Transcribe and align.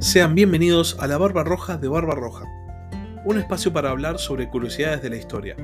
Sean 0.00 0.34
bienvenidos 0.34 0.96
a 0.98 1.06
la 1.06 1.18
Barba 1.18 1.44
Roja 1.44 1.76
de 1.76 1.86
Barba 1.86 2.14
Roja, 2.14 2.46
un 3.26 3.38
espacio 3.38 3.70
para 3.70 3.90
hablar 3.90 4.18
sobre 4.18 4.48
curiosidades 4.48 5.02
de 5.02 5.10
la 5.10 5.16
historia. 5.16 5.56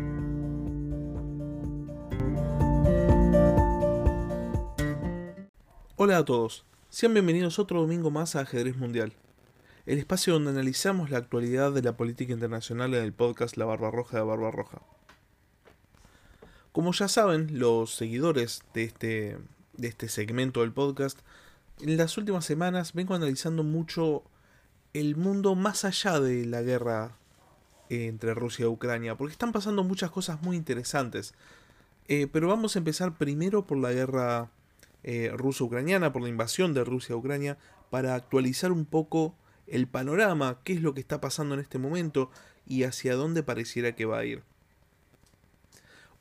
Hola 5.97 6.19
a 6.19 6.25
todos, 6.27 6.67
sean 6.91 7.15
bienvenidos 7.15 7.59
otro 7.59 7.81
domingo 7.81 8.11
más 8.11 8.37
a 8.37 8.41
Ajedrez 8.41 8.77
Mundial, 8.77 9.15
el 9.87 9.97
espacio 9.97 10.35
donde 10.35 10.51
analizamos 10.51 11.09
la 11.09 11.17
actualidad 11.17 11.73
de 11.73 11.81
la 11.81 11.97
política 11.97 12.35
internacional 12.35 12.93
en 12.93 13.05
el 13.05 13.15
podcast 13.15 13.57
La 13.57 13.65
Barba 13.65 13.91
Roja 13.91 14.19
de 14.19 14.25
Barba 14.25 14.51
Roja. 14.51 14.83
Como 16.73 16.93
ya 16.93 17.09
saben, 17.09 17.59
los 17.59 17.95
seguidores 17.95 18.65
de 18.75 18.85
este, 18.85 19.39
de 19.79 19.89
este 19.89 20.11
segmento 20.11 20.61
del 20.61 20.73
podcast, 20.73 21.21
en 21.81 21.97
las 21.97 22.17
últimas 22.17 22.45
semanas 22.45 22.93
vengo 22.93 23.15
analizando 23.15 23.63
mucho 23.63 24.23
el 24.93 25.17
mundo 25.17 25.55
más 25.55 25.85
allá 25.85 26.21
de 26.21 26.47
la 26.47 26.63
guerra 26.63 27.17
entre 27.89 28.35
Rusia 28.35 28.65
y 28.65 28.69
Ucrania, 28.69 29.17
porque 29.17 29.33
están 29.33 29.53
pasando 29.53 29.85
muchas 29.85 30.11
cosas 30.11 30.43
muy 30.43 30.57
interesantes. 30.57 31.35
Eh, 32.09 32.29
pero 32.33 32.49
vamos 32.49 32.75
a 32.75 32.79
empezar 32.79 33.17
primero 33.17 33.67
por 33.67 33.79
la 33.79 33.93
guerra 33.93 34.51
eh, 35.03 35.31
ruso-ucraniana, 35.35 36.13
por 36.13 36.23
la 36.23 36.29
invasión 36.29 36.73
de 36.75 36.85
Rusia 36.85 37.15
a 37.15 37.19
Ucrania, 37.19 37.59
para 37.91 38.15
actualizar 38.15 38.73
un 38.73 38.87
poco 38.87 39.35
el 39.67 39.87
panorama, 39.87 40.59
qué 40.65 40.73
es 40.73 40.83
lo 40.83 40.95
que 40.95 41.01
está 41.01 41.21
pasando 41.21 41.55
en 41.55 41.61
este 41.61 41.79
momento 41.79 42.31
y 42.67 42.85
hacia 42.85 43.15
dónde 43.15 43.43
pareciera 43.43 43.95
que 43.95 44.05
va 44.05 44.19
a 44.19 44.25
ir. 44.25 44.43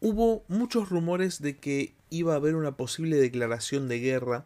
Hubo 0.01 0.43
muchos 0.47 0.89
rumores 0.89 1.41
de 1.41 1.57
que 1.57 1.95
iba 2.09 2.33
a 2.33 2.37
haber 2.37 2.55
una 2.55 2.75
posible 2.75 3.17
declaración 3.17 3.87
de 3.87 3.99
guerra 3.99 4.45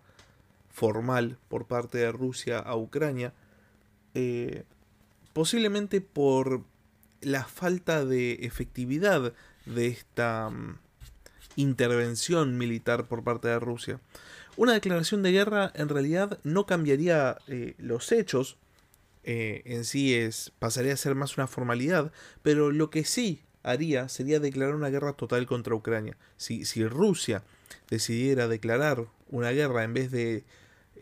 formal 0.79 1.37
por 1.49 1.67
parte 1.67 1.97
de 1.97 2.11
Rusia 2.13 2.57
a 2.57 2.77
Ucrania, 2.77 3.33
eh, 4.13 4.63
posiblemente 5.33 5.99
por 5.99 6.63
la 7.19 7.43
falta 7.43 8.05
de 8.05 8.45
efectividad 8.45 9.33
de 9.65 9.87
esta 9.87 10.49
mm, 10.49 10.77
intervención 11.57 12.57
militar 12.57 13.09
por 13.09 13.25
parte 13.25 13.49
de 13.49 13.59
Rusia. 13.59 13.99
Una 14.55 14.71
declaración 14.71 15.21
de 15.21 15.33
guerra 15.33 15.69
en 15.75 15.89
realidad 15.89 16.39
no 16.43 16.65
cambiaría 16.65 17.37
eh, 17.47 17.75
los 17.77 18.13
hechos, 18.13 18.57
eh, 19.25 19.61
en 19.65 19.83
sí 19.83 20.15
es, 20.15 20.53
pasaría 20.59 20.93
a 20.93 20.97
ser 20.97 21.13
más 21.13 21.37
una 21.37 21.47
formalidad, 21.47 22.13
pero 22.41 22.71
lo 22.71 22.89
que 22.89 23.03
sí 23.03 23.41
haría 23.63 24.07
sería 24.07 24.39
declarar 24.39 24.75
una 24.75 24.89
guerra 24.89 25.11
total 25.11 25.45
contra 25.45 25.75
Ucrania. 25.75 26.15
Si, 26.37 26.63
si 26.63 26.87
Rusia 26.87 27.43
decidiera 27.89 28.47
declarar 28.47 29.07
una 29.27 29.51
guerra 29.51 29.83
en 29.83 29.93
vez 29.93 30.09
de 30.09 30.45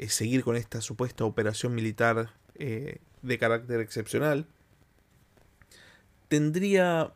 seguir 0.10 0.44
con 0.44 0.56
esta 0.56 0.82
supuesta 0.82 1.26
operación 1.26 1.76
militar 1.76 2.32
eh, 2.56 3.00
de 3.22 3.38
carácter 3.38 3.80
excepcional, 3.80 4.46
tendría 6.28 7.14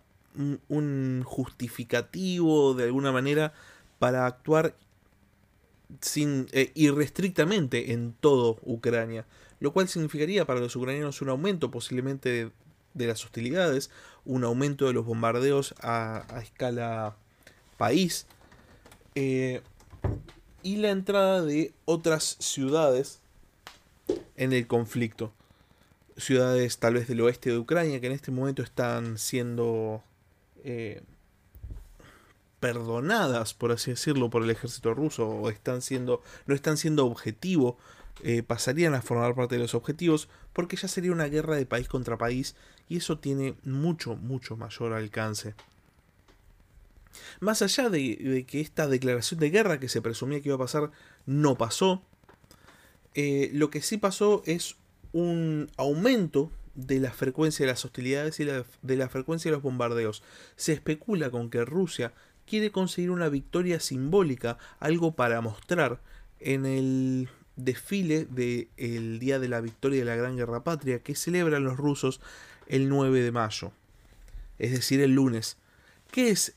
un 0.69 1.23
justificativo 1.25 2.73
de 2.73 2.85
alguna 2.85 3.11
manera 3.11 3.53
para 3.99 4.25
actuar 4.25 4.75
sin 5.99 6.47
eh, 6.53 6.71
irrestrictamente 6.73 7.91
en 7.91 8.13
todo 8.13 8.57
Ucrania, 8.63 9.25
lo 9.59 9.73
cual 9.73 9.87
significaría 9.87 10.45
para 10.45 10.59
los 10.59 10.75
ucranianos 10.75 11.21
un 11.21 11.29
aumento 11.29 11.69
posiblemente 11.69 12.51
de, 12.93 13.07
las 13.07 13.23
hostilidades, 13.25 13.89
un 14.25 14.43
aumento 14.43 14.85
de 14.85 14.93
los 14.93 15.05
bombardeos 15.05 15.75
a, 15.81 16.25
escala 16.41 17.15
país. 17.77 18.25
Eh, 19.15 19.61
y 20.63 20.77
la 20.77 20.89
entrada 20.89 21.41
de 21.41 21.73
otras 21.85 22.37
ciudades 22.39 23.19
en 24.35 24.53
el 24.53 24.67
conflicto. 24.67 25.31
Ciudades 26.17 26.77
tal 26.77 26.95
vez 26.95 27.07
del 27.07 27.21
oeste 27.21 27.49
de 27.51 27.57
Ucrania 27.57 27.99
que 27.99 28.07
en 28.07 28.13
este 28.13 28.31
momento 28.31 28.61
están 28.61 29.17
siendo 29.17 30.03
eh, 30.63 31.01
perdonadas, 32.59 33.53
por 33.53 33.71
así 33.71 33.91
decirlo, 33.91 34.29
por 34.29 34.43
el 34.43 34.49
ejército 34.51 34.93
ruso, 34.93 35.27
o 35.27 35.49
están 35.49 35.81
siendo, 35.81 36.21
no 36.45 36.53
están 36.53 36.77
siendo 36.77 37.05
objetivo, 37.07 37.77
eh, 38.23 38.43
pasarían 38.43 38.93
a 38.93 39.01
formar 39.01 39.33
parte 39.33 39.55
de 39.55 39.61
los 39.61 39.73
objetivos, 39.73 40.29
porque 40.53 40.77
ya 40.77 40.87
sería 40.87 41.11
una 41.11 41.25
guerra 41.25 41.55
de 41.55 41.65
país 41.65 41.87
contra 41.87 42.17
país, 42.17 42.55
y 42.87 42.97
eso 42.97 43.17
tiene 43.17 43.55
mucho, 43.63 44.15
mucho 44.15 44.55
mayor 44.57 44.93
alcance. 44.93 45.55
Más 47.39 47.61
allá 47.61 47.89
de, 47.89 48.45
que 48.47 48.61
esta 48.61 48.87
declaración 48.87 49.39
de 49.39 49.49
guerra 49.49 49.79
que 49.79 49.89
se 49.89 50.01
presumía 50.01 50.41
que 50.41 50.49
iba 50.49 50.55
a 50.55 50.59
pasar 50.59 50.91
no 51.25 51.57
pasó, 51.57 52.03
eh, 53.13 53.49
lo 53.53 53.69
que 53.69 53.81
sí 53.81 53.97
pasó 53.97 54.43
es 54.45 54.75
un 55.11 55.69
aumento 55.77 56.51
de 56.75 56.99
la 56.99 57.11
frecuencia 57.11 57.65
de 57.65 57.71
las 57.71 57.83
hostilidades 57.83 58.39
y 58.39 58.45
de 58.45 58.95
la 58.95 59.09
frecuencia 59.09 59.51
de 59.51 59.57
los 59.57 59.63
bombardeos. 59.63 60.23
Se 60.55 60.73
especula 60.73 61.29
con 61.29 61.49
que 61.49 61.65
Rusia 61.65 62.13
quiere 62.45 62.71
conseguir 62.71 63.11
una 63.11 63.29
victoria 63.29 63.79
simbólica, 63.79 64.57
algo 64.79 65.15
para 65.15 65.41
mostrar 65.41 66.01
en 66.39 66.65
el 66.65 67.29
desfile 67.55 68.25
del 68.25 69.19
Día 69.19 69.39
de 69.39 69.47
la 69.47 69.61
Victoria 69.61 69.99
de 69.99 70.05
la 70.05 70.15
Gran 70.15 70.35
Guerra 70.35 70.63
Patria 70.63 70.99
que 70.99 71.15
celebran 71.15 71.63
los 71.63 71.77
rusos 71.77 72.21
el 72.67 72.89
9 72.89 73.21
de 73.21 73.31
mayo, 73.31 73.71
es 74.59 74.71
decir, 74.71 75.01
el 75.01 75.15
lunes. 75.15 75.57
¿Qué 76.11 76.29
es 76.29 76.53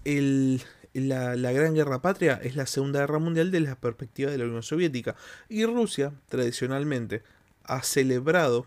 la, 0.94 1.52
Gran 1.52 1.74
Guerra 1.74 2.02
Patria? 2.02 2.40
Es 2.42 2.56
la 2.56 2.66
Segunda 2.66 3.00
Guerra 3.00 3.20
Mundial 3.20 3.52
desde 3.52 3.66
la 3.66 3.76
perspectiva 3.76 4.30
de 4.30 4.38
la 4.38 4.44
Unión 4.46 4.64
Soviética. 4.64 5.14
Y 5.48 5.64
Rusia, 5.64 6.12
tradicionalmente, 6.28 7.22
ha 7.62 7.82
celebrado 7.84 8.66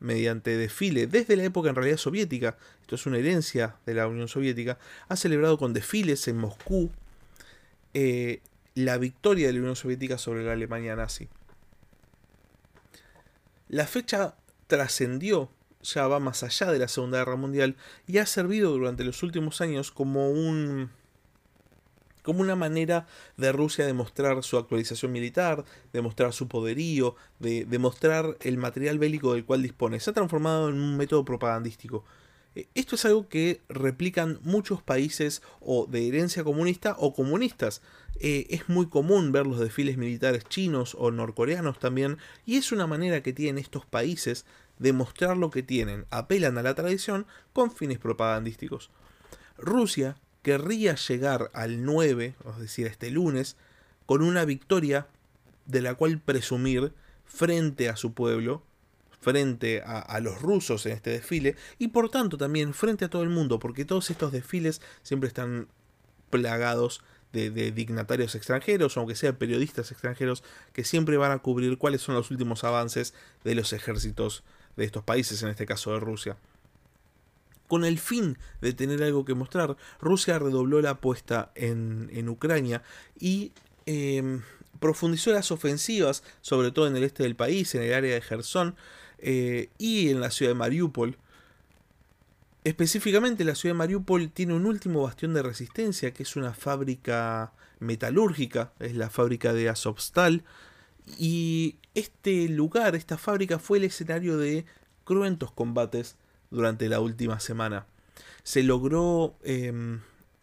mediante 0.00 0.56
desfile, 0.56 1.06
desde 1.06 1.36
la 1.36 1.44
época 1.44 1.70
en 1.70 1.76
realidad 1.76 1.96
soviética, 1.96 2.58
esto 2.82 2.96
es 2.96 3.06
una 3.06 3.18
herencia 3.18 3.76
de 3.86 3.94
la 3.94 4.08
Unión 4.08 4.28
Soviética, 4.28 4.76
ha 5.08 5.16
celebrado 5.16 5.56
con 5.56 5.72
desfiles 5.72 6.26
en 6.28 6.36
Moscú 6.36 6.90
eh, 7.94 8.40
la 8.74 8.98
victoria 8.98 9.46
de 9.46 9.54
la 9.54 9.60
Unión 9.60 9.76
Soviética 9.76 10.18
sobre 10.18 10.44
la 10.44 10.52
Alemania 10.52 10.96
nazi. 10.96 11.28
La 13.68 13.86
fecha 13.86 14.34
trascendió 14.66 15.50
ya 15.84 16.08
va 16.08 16.18
más 16.18 16.42
allá 16.42 16.72
de 16.72 16.78
la 16.78 16.88
Segunda 16.88 17.18
Guerra 17.18 17.36
Mundial 17.36 17.76
y 18.06 18.18
ha 18.18 18.26
servido 18.26 18.72
durante 18.72 19.04
los 19.04 19.22
últimos 19.22 19.60
años 19.60 19.90
como 19.90 20.30
un 20.30 20.90
como 22.22 22.40
una 22.40 22.56
manera 22.56 23.06
de 23.36 23.52
Rusia 23.52 23.84
de 23.84 23.92
mostrar 23.92 24.42
su 24.42 24.56
actualización 24.56 25.12
militar, 25.12 25.62
de 25.92 26.00
mostrar 26.00 26.32
su 26.32 26.48
poderío, 26.48 27.16
de 27.38 27.66
demostrar 27.66 28.38
el 28.40 28.56
material 28.56 28.98
bélico 28.98 29.34
del 29.34 29.44
cual 29.44 29.62
dispone. 29.62 30.00
Se 30.00 30.08
ha 30.08 30.14
transformado 30.14 30.70
en 30.70 30.76
un 30.76 30.96
método 30.96 31.22
propagandístico. 31.26 32.02
E, 32.54 32.66
esto 32.74 32.94
es 32.94 33.04
algo 33.04 33.28
que 33.28 33.60
replican 33.68 34.38
muchos 34.42 34.80
países 34.80 35.42
o 35.60 35.86
de 35.86 36.08
herencia 36.08 36.44
comunista 36.44 36.96
o 36.98 37.12
comunistas. 37.12 37.82
E, 38.18 38.46
es 38.48 38.70
muy 38.70 38.88
común 38.88 39.30
ver 39.30 39.46
los 39.46 39.60
desfiles 39.60 39.98
militares 39.98 40.44
chinos 40.48 40.96
o 40.98 41.10
norcoreanos 41.10 41.78
también, 41.78 42.16
y 42.46 42.56
es 42.56 42.72
una 42.72 42.86
manera 42.86 43.22
que 43.22 43.34
tienen 43.34 43.58
estos 43.58 43.84
países 43.84 44.46
demostrar 44.78 45.36
lo 45.36 45.50
que 45.50 45.62
tienen, 45.62 46.06
apelan 46.10 46.58
a 46.58 46.62
la 46.62 46.74
tradición 46.74 47.26
con 47.52 47.70
fines 47.70 47.98
propagandísticos. 47.98 48.90
Rusia 49.56 50.16
querría 50.42 50.94
llegar 50.94 51.50
al 51.54 51.84
9, 51.84 52.34
es 52.50 52.58
decir, 52.58 52.86
este 52.86 53.10
lunes, 53.10 53.56
con 54.06 54.22
una 54.22 54.44
victoria 54.44 55.06
de 55.66 55.80
la 55.80 55.94
cual 55.94 56.20
presumir 56.20 56.92
frente 57.24 57.88
a 57.88 57.96
su 57.96 58.12
pueblo, 58.12 58.62
frente 59.20 59.82
a, 59.86 60.20
los 60.20 60.42
rusos 60.42 60.84
en 60.84 60.92
este 60.92 61.08
desfile 61.08 61.56
y 61.78 61.88
por 61.88 62.10
tanto 62.10 62.36
también 62.36 62.74
frente 62.74 63.06
a 63.06 63.08
todo 63.08 63.22
el 63.22 63.30
mundo, 63.30 63.58
porque 63.58 63.86
todos 63.86 64.10
estos 64.10 64.32
desfiles 64.32 64.82
siempre 65.02 65.28
están 65.28 65.68
plagados 66.28 67.02
de, 67.32 67.50
de, 67.50 67.72
dignatarios 67.72 68.34
extranjeros, 68.34 68.98
aunque 68.98 69.16
sean 69.16 69.36
periodistas 69.36 69.90
extranjeros, 69.90 70.44
que 70.74 70.84
siempre 70.84 71.16
van 71.16 71.32
a 71.32 71.38
cubrir 71.38 71.78
cuáles 71.78 72.02
son 72.02 72.14
los 72.14 72.30
últimos 72.30 72.64
avances 72.64 73.14
de 73.44 73.54
los 73.54 73.72
ejércitos 73.72 74.44
de 74.76 74.84
estos 74.84 75.04
países, 75.04 75.42
en 75.42 75.50
este 75.50 75.66
caso 75.66 75.92
de 75.92 76.00
Rusia. 76.00 76.36
Con 77.68 77.84
el 77.84 77.98
fin 77.98 78.38
de 78.60 78.72
tener 78.72 79.02
algo 79.02 79.24
que 79.24 79.34
mostrar, 79.34 79.76
Rusia 80.00 80.38
redobló 80.38 80.80
la 80.80 80.90
apuesta 80.90 81.50
en, 81.54 82.28
Ucrania 82.28 82.82
y 83.18 83.52
em, 83.86 84.42
profundizó 84.80 85.32
las 85.32 85.50
ofensivas, 85.50 86.22
sobre 86.40 86.70
todo 86.70 86.86
en 86.86 86.96
el 86.96 87.04
este 87.04 87.22
del 87.22 87.36
país, 87.36 87.74
en 87.74 87.82
el 87.82 87.94
área 87.94 88.14
de 88.14 88.20
Gerson 88.20 88.76
eh, 89.18 89.70
y 89.78 90.10
en 90.10 90.20
la 90.20 90.30
ciudad 90.30 90.50
de 90.52 90.56
Mariupol. 90.56 91.16
Específicamente 92.64 93.44
la 93.44 93.54
ciudad 93.54 93.74
de 93.74 93.78
Mariupol 93.78 94.30
tiene 94.30 94.54
un 94.54 94.66
último 94.66 95.02
bastión 95.02 95.34
de 95.34 95.42
resistencia, 95.42 96.12
que 96.12 96.22
es 96.22 96.36
una 96.36 96.54
fábrica 96.54 97.52
metalúrgica, 97.78 98.72
es 98.78 98.94
la 98.94 99.10
fábrica 99.10 99.52
de 99.52 99.68
Azovstal, 99.68 100.44
y 101.18 101.76
este 101.94 102.48
lugar, 102.48 102.94
esta 102.94 103.18
fábrica, 103.18 103.58
fue 103.58 103.78
el 103.78 103.84
escenario 103.84 104.36
de 104.36 104.64
cruentos 105.04 105.52
combates 105.52 106.16
durante 106.50 106.88
la 106.88 107.00
última 107.00 107.40
semana. 107.40 107.86
Se 108.42 108.62
logró 108.62 109.36
em, 109.42 110.00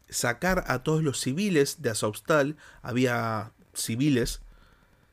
sacar 0.10 0.66
a 0.68 0.84
todos 0.84 1.04
los 1.04 1.20
civiles 1.20 1.82
de 1.82 1.90
Azovstal, 1.90 2.58
había 2.82 3.52
civiles, 3.74 4.42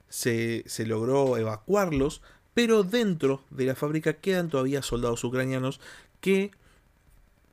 se, 0.08 0.64
se 0.66 0.86
logró 0.86 1.36
evacuarlos, 1.36 2.22
pero 2.54 2.82
dentro 2.82 3.42
de 3.50 3.66
la 3.66 3.74
fábrica 3.74 4.14
quedan 4.14 4.48
todavía 4.48 4.82
soldados 4.82 5.22
ucranianos 5.22 5.80
que 6.20 6.50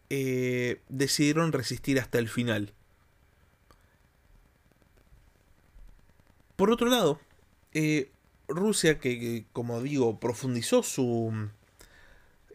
eh, 0.09 0.81
decidieron 0.89 1.51
resistir 1.51 1.99
hasta 1.99 2.19
el 2.19 2.29
final. 2.29 2.73
Por 6.55 6.71
otro 6.71 6.87
lado, 6.87 7.19
eh, 7.75 8.09
Rusia, 8.47 8.99
que, 8.99 9.45
como 9.51 9.81
digo, 9.81 10.17
profundizó 10.17 10.81
su, 10.81 11.49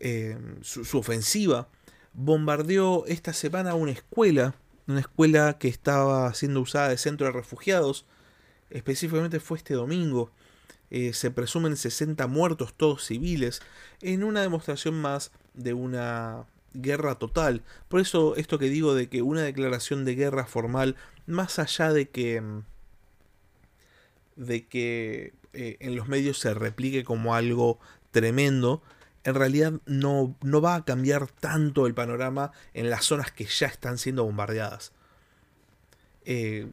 eh, 0.01 0.39
su, 0.63 0.99
ofensiva, 0.99 1.69
bombardeó 2.15 3.05
esta 3.07 3.35
semana 3.35 3.75
una 3.75 3.93
escuela, 3.93 4.55
una 4.87 5.01
escuela 5.01 5.59
que 5.59 5.69
estaba 5.69 6.33
siendo 6.33 6.63
usada 6.63 6.89
de 6.89 6.97
centro 6.97 7.27
de 7.27 7.35
refugiados, 7.35 8.07
específicamente 8.71 9.41
fue 9.41 9.59
este 9.59 9.75
domingo. 9.75 10.31
Eh, 10.91 11.13
se 11.13 11.31
presumen 11.31 11.77
60 11.77 12.27
muertos, 12.27 12.73
todos 12.75 13.05
civiles, 13.05 13.61
en 14.01 14.25
una 14.25 14.41
demostración 14.41 14.99
más 15.03 15.33
de 15.53 15.75
una 15.75 16.47
guerra 16.73 17.17
total. 17.17 17.63
Por 17.89 18.01
eso 18.01 18.37
esto 18.37 18.59
que 18.59 18.71
digo 18.71 18.95
de 18.95 19.11
que 19.11 19.21
una 19.21 19.43
declaración 19.43 20.07
de 20.07 20.15
guerra 20.15 20.47
formal, 20.47 20.97
más 21.27 21.59
allá 21.59 21.93
de 21.93 22.09
que 22.09 22.43
de 24.41 24.67
que 24.67 25.35
eh, 25.53 25.77
en 25.81 25.95
los 25.95 26.09
medios 26.09 26.39
se 26.39 26.55
replique 26.55 27.05
como 27.05 27.35
algo 27.35 27.79
tremendo, 28.11 28.83
en 29.23 29.35
realidad 29.35 29.75
no, 29.85 30.35
no 30.43 30.61
va 30.63 30.77
a 30.77 30.85
cambiar 30.85 31.29
tanto 31.29 31.87
el 31.87 31.95
panorama 31.95 32.53
en 32.73 32.89
las 32.89 33.05
zonas 33.05 33.31
que 33.31 33.45
ya 33.45 33.67
están 33.67 33.99
siendo 33.99 34.25
bombardeadas. 34.25 34.93
Eh, 36.25 36.69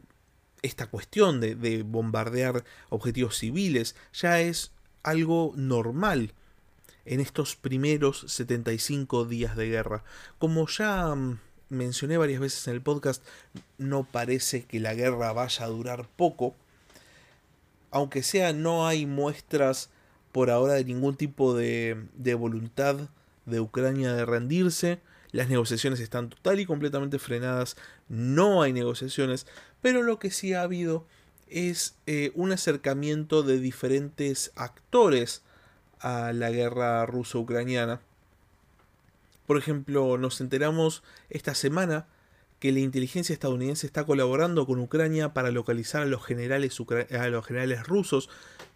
esta 0.61 0.87
cuestión 0.87 1.41
de, 1.41 1.55
de, 1.55 1.83
bombardear 1.83 2.63
objetivos 2.89 3.37
civiles 3.37 3.95
ya 4.13 4.39
es 4.41 4.71
algo 5.03 5.53
normal 5.55 6.33
en 7.05 7.19
estos 7.19 7.55
primeros 7.55 8.25
75 8.27 9.25
días 9.25 9.55
de 9.55 9.69
guerra. 9.69 10.03
Como 10.39 10.67
ya 10.67 11.13
mm, 11.13 11.39
mencioné 11.69 12.17
varias 12.17 12.39
veces 12.39 12.65
en 12.67 12.75
el 12.75 12.81
podcast, 12.81 13.23
no 13.77 14.03
parece 14.03 14.63
que 14.63 14.79
la 14.79 14.93
guerra 14.93 15.33
vaya 15.33 15.65
a 15.65 15.69
durar 15.69 16.07
poco 16.15 16.55
aunque 17.91 18.23
sea 18.23 18.53
no 18.53 18.87
hay 18.87 19.05
muestras 19.05 19.89
por 20.31 20.49
ahora 20.49 20.73
de 20.73 20.85
ningún 20.85 21.15
tipo 21.15 21.55
de, 21.55 22.05
de 22.15 22.33
voluntad 22.35 23.09
de 23.45 23.59
Ucrania 23.59 24.13
de 24.13 24.25
rendirse. 24.25 24.99
Las 25.31 25.49
negociaciones 25.49 25.99
están 25.99 26.29
total 26.29 26.59
y 26.59 26.65
completamente 26.65 27.19
frenadas. 27.19 27.75
No 28.07 28.61
hay 28.61 28.73
negociaciones. 28.73 29.47
Pero 29.81 30.03
lo 30.03 30.19
que 30.19 30.31
sí 30.31 30.53
ha 30.53 30.61
habido 30.61 31.05
es 31.49 31.95
eh, 32.05 32.31
un 32.35 32.51
acercamiento 32.51 33.43
de 33.43 33.59
diferentes 33.59 34.51
actores 34.55 35.41
a 35.99 36.33
la 36.33 36.51
guerra 36.51 37.05
ruso-ucraniana. 37.05 38.01
Por 39.45 39.57
ejemplo, 39.57 40.17
nos 40.17 40.41
enteramos 40.41 41.03
esta 41.29 41.55
semana 41.55 42.05
que 42.59 42.71
la 42.71 42.79
inteligencia 42.79 43.33
estadounidense 43.33 43.85
está 43.85 44.05
colaborando 44.05 44.65
con 44.65 44.79
Ucrania 44.79 45.33
para 45.33 45.51
localizar 45.51 46.03
a 46.03 46.05
los 46.05 46.25
generales, 46.25 46.79
a 47.11 47.27
los 47.27 47.45
generales 47.45 47.85
rusos. 47.85 48.29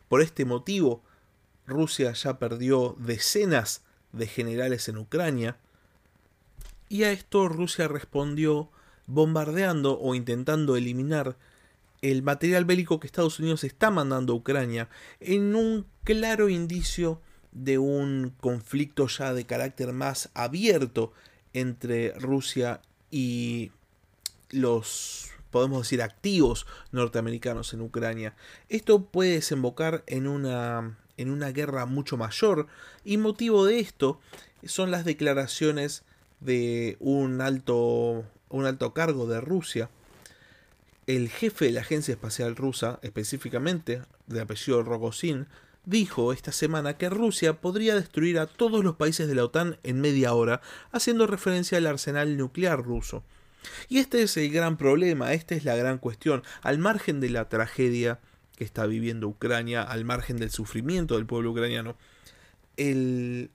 Por 0.07 0.21
este 0.21 0.45
motivo, 0.45 1.03
Rusia 1.65 2.11
ya 2.13 2.37
perdió 2.37 2.95
decenas 2.99 3.83
de 4.11 4.27
generales 4.27 4.87
en 4.87 4.97
Ucrania. 4.97 5.57
Y 6.89 7.03
a 7.03 7.11
esto 7.11 7.47
Rusia 7.47 7.87
respondió 7.87 8.69
bombardeando 9.07 9.99
o 9.99 10.13
intentando 10.15 10.75
eliminar 10.75 11.37
el 12.01 12.23
material 12.23 12.65
bélico 12.65 12.99
que 12.99 13.07
Estados 13.07 13.39
Unidos 13.39 13.63
está 13.63 13.91
mandando 13.91 14.33
a 14.33 14.35
Ucrania 14.35 14.89
en 15.19 15.55
un 15.55 15.85
claro 16.03 16.49
indicio 16.49 17.21
de 17.51 17.77
un 17.77 18.33
conflicto 18.39 19.07
ya 19.07 19.33
de 19.33 19.45
carácter 19.45 19.93
más 19.93 20.29
abierto 20.33 21.13
entre 21.53 22.13
Rusia 22.13 22.81
y 23.11 23.71
los 24.49 25.29
podemos 25.51 25.83
decir 25.83 26.01
activos 26.01 26.65
norteamericanos 26.91 27.73
en 27.73 27.81
Ucrania. 27.81 28.35
Esto 28.69 29.03
puede 29.05 29.33
desembocar 29.33 30.03
en 30.07 30.27
una 30.27 30.97
en 31.17 31.29
una 31.29 31.51
guerra 31.51 31.85
mucho 31.85 32.17
mayor 32.17 32.67
y 33.03 33.17
motivo 33.17 33.65
de 33.65 33.79
esto 33.79 34.19
son 34.63 34.89
las 34.89 35.05
declaraciones 35.05 36.03
de 36.39 36.97
un 36.99 37.41
alto 37.41 38.25
un 38.49 38.65
alto 38.65 38.93
cargo 38.93 39.27
de 39.27 39.41
Rusia. 39.41 39.89
El 41.07 41.29
jefe 41.29 41.65
de 41.65 41.71
la 41.71 41.81
Agencia 41.81 42.13
Espacial 42.13 42.55
Rusa, 42.55 42.99
específicamente 43.01 44.01
de 44.27 44.41
apellido 44.41 44.83
Rogozin, 44.83 45.47
dijo 45.85 46.33
esta 46.33 46.51
semana 46.51 46.97
que 46.97 47.09
Rusia 47.09 47.53
podría 47.53 47.95
destruir 47.95 48.39
a 48.39 48.47
todos 48.47 48.83
los 48.83 48.95
países 48.95 49.27
de 49.27 49.35
la 49.35 49.45
OTAN 49.45 49.77
en 49.83 50.01
media 50.01 50.33
hora, 50.33 50.61
haciendo 50.91 51.27
referencia 51.27 51.77
al 51.77 51.87
arsenal 51.87 52.37
nuclear 52.37 52.81
ruso. 52.81 53.23
Y 53.89 53.99
este 53.99 54.23
es 54.23 54.37
el 54.37 54.51
gran 54.51 54.77
problema, 54.77 55.33
esta 55.33 55.55
es 55.55 55.65
la 55.65 55.75
gran 55.75 55.97
cuestión, 55.97 56.43
al 56.61 56.77
margen 56.77 57.19
de 57.19 57.29
la 57.29 57.49
tragedia 57.49 58.19
que 58.57 58.63
está 58.63 58.85
viviendo 58.85 59.27
Ucrania, 59.27 59.83
al 59.83 60.05
margen 60.05 60.37
del 60.37 60.51
sufrimiento 60.51 61.15
del 61.15 61.25
pueblo 61.25 61.51
ucraniano, 61.51 61.95
el, 62.77 63.49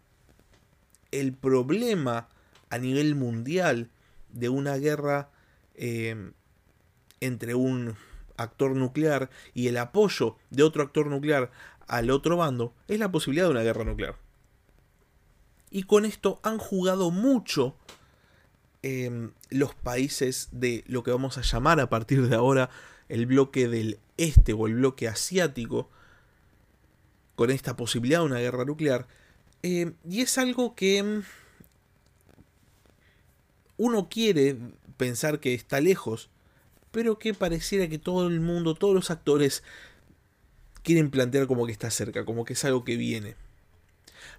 el 1.13 1.33
problema 1.33 2.29
a 2.71 2.79
nivel 2.79 3.15
mundial 3.15 3.89
de 4.33 4.49
una 4.49 4.77
guerra 4.77 5.31
eh, 5.75 6.31
entre 7.21 7.55
un 7.55 7.97
actor 8.37 8.75
nuclear 8.77 9.31
y 9.55 9.69
el 9.69 9.79
apoyo 9.79 10.37
de 10.51 10.63
otro 10.63 10.83
actor 10.83 11.07
nuclear 11.07 11.51
al 11.87 12.11
otro 12.11 12.37
bando 12.37 12.75
es 12.89 12.99
la 12.99 13.11
posibilidad 13.11 13.47
de 13.47 13.53
una 13.53 13.63
guerra 13.63 13.85
nuclear. 13.85 14.17
Y 15.71 15.85
con 15.85 16.05
esto 16.05 16.41
han 16.43 16.59
jugado 16.59 17.11
mucho 17.11 17.77
em, 18.83 19.33
los 19.51 19.75
países 19.75 20.49
de 20.53 20.85
lo 20.87 21.03
que 21.03 21.11
vamos 21.11 21.39
a 21.39 21.43
llamar 21.43 21.81
a 21.81 21.91
partir 21.91 22.29
de 22.29 22.37
ahora 22.37 22.71
el 23.09 23.27
bloque 23.27 23.69
del 23.69 23.99
este 24.17 24.53
o 24.53 24.67
el 24.67 24.75
bloque 24.75 25.09
asiático 25.09 25.91
con 27.35 27.51
esta 27.51 27.77
posibilidad 27.77 28.21
de 28.21 28.27
una 28.27 28.39
guerra 28.39 28.65
nuclear. 28.65 29.07
Em, 29.63 29.95
y 30.09 30.23
es 30.23 30.39
algo 30.39 30.75
que 30.75 30.99
em, 30.99 31.23
uno 33.77 34.09
quiere 34.09 34.57
pensar 34.97 35.41
que 35.41 35.55
está 35.55 35.81
lejos, 35.81 36.31
pero 36.91 37.19
que 37.19 37.35
pareciera 37.35 37.89
que 37.89 37.99
todo 37.99 38.29
el 38.29 38.41
mundo, 38.41 38.75
todos 38.75 38.95
los 38.95 39.11
actores 39.11 39.63
quieren 40.87 41.11
plantear 41.11 41.49
como 41.49 41.67
que 41.67 41.73
está 41.73 41.91
cerca, 41.91 42.25
como 42.25 42.45
que 42.45 42.53
es 42.53 42.65
algo 42.65 42.85
que 42.85 42.97
viene. 42.97 43.35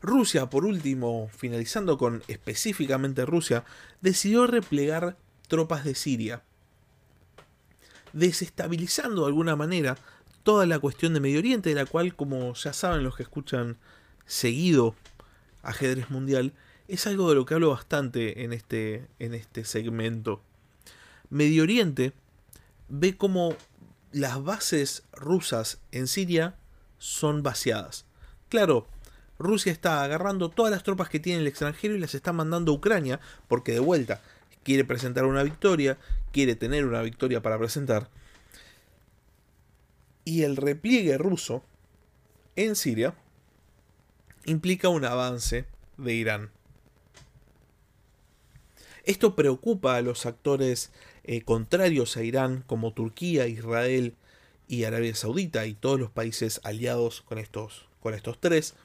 Rusia, 0.02 0.50
por 0.50 0.64
último, 0.64 1.30
finalizando 1.36 1.98
con 1.98 2.24
específicamente 2.30 3.26
Rusia, 3.26 3.66
decidió 4.00 4.48
replegar 4.48 5.18
tropas 5.50 5.84
de 5.84 5.94
Siria, 5.94 6.44
desestabilizando 8.14 9.24
de 9.24 9.28
alguna 9.28 9.58
manera 9.58 9.98
toda 10.44 10.66
la 10.66 10.80
cuestión 10.80 11.14
de 11.14 11.20
Medio 11.20 11.40
Oriente, 11.40 11.68
de 11.68 11.76
la 11.76 11.86
cual, 11.86 12.16
como 12.16 12.54
ya 12.54 12.72
saben 12.72 13.04
los 13.04 13.18
que 13.18 13.24
escuchan 13.24 13.76
seguido 14.26 14.96
ajedrez 15.64 16.10
mundial, 16.10 16.54
es 16.88 17.08
algo 17.08 17.28
de 17.28 17.36
lo 17.36 17.46
que 17.46 17.56
hablo 17.56 17.72
bastante 17.72 18.46
en 18.46 18.54
este, 18.54 19.06
en 19.20 19.34
este 19.34 19.66
segmento. 19.66 20.42
Medio 21.30 21.64
Oriente 21.64 22.14
ve 22.88 23.18
como 23.18 23.54
las 24.12 24.44
bases 24.44 25.04
rusas 25.14 25.80
en 25.92 26.08
Siria 26.08 26.56
son 26.98 27.44
vaciadas. 27.44 28.06
Claro, 28.50 28.88
Rusia 29.40 29.72
está 29.72 30.04
agarrando 30.04 30.50
todas 30.50 30.72
las 30.72 30.84
tropas 30.84 31.10
que 31.10 31.20
tiene 31.20 31.38
en 31.38 31.42
el 31.42 31.48
extranjero 31.48 31.96
y 31.96 32.00
las 32.00 32.16
está 32.16 32.34
mandando 32.34 32.72
a 32.72 32.76
Ucrania 32.76 33.20
porque 33.48 33.74
de 33.74 33.80
vuelta 33.80 34.22
quiere 34.64 34.84
presentar 34.84 35.26
una 35.26 35.44
victoria, 35.44 35.98
quiere 36.32 36.56
tener 36.56 36.86
una 36.86 37.02
victoria 37.02 37.42
para 37.42 37.58
presentar. 37.58 38.10
Y 40.26 40.44
el 40.44 40.58
repliegue 40.58 41.18
ruso 41.18 41.64
en 42.56 42.76
Siria 42.76 43.14
implica 44.46 44.90
un 44.90 45.06
avance 45.06 45.66
de 45.98 46.14
Irán. 46.14 46.52
Esto 49.08 49.36
preocupa 49.36 49.96
a 49.96 50.02
los 50.02 50.26
actores 50.26 50.92
eh, 51.24 51.42
contrarios 51.42 52.18
a 52.18 52.24
Irán 52.24 52.66
como 52.68 52.92
Turquía, 52.92 53.48
Israel 53.48 54.16
y 54.68 54.84
Arabia 54.84 55.16
Saudita 55.16 55.66
y 55.66 55.76
todos 55.76 55.98
los 55.98 56.12
países 56.12 56.60
aliados 56.66 57.22
con 57.22 57.38
estos, 57.38 57.88
con 58.02 58.14
estos 58.14 58.38
tres, 58.42 58.76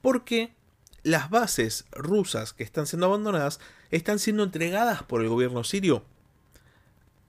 porque 0.00 0.54
las 1.02 1.28
bases 1.28 1.84
rusas 1.92 2.54
que 2.54 2.64
están 2.64 2.86
siendo 2.86 3.04
abandonadas 3.04 3.60
están 3.90 4.18
siendo 4.18 4.42
entregadas 4.42 5.02
por 5.02 5.20
el 5.20 5.28
gobierno 5.28 5.64
sirio 5.64 6.02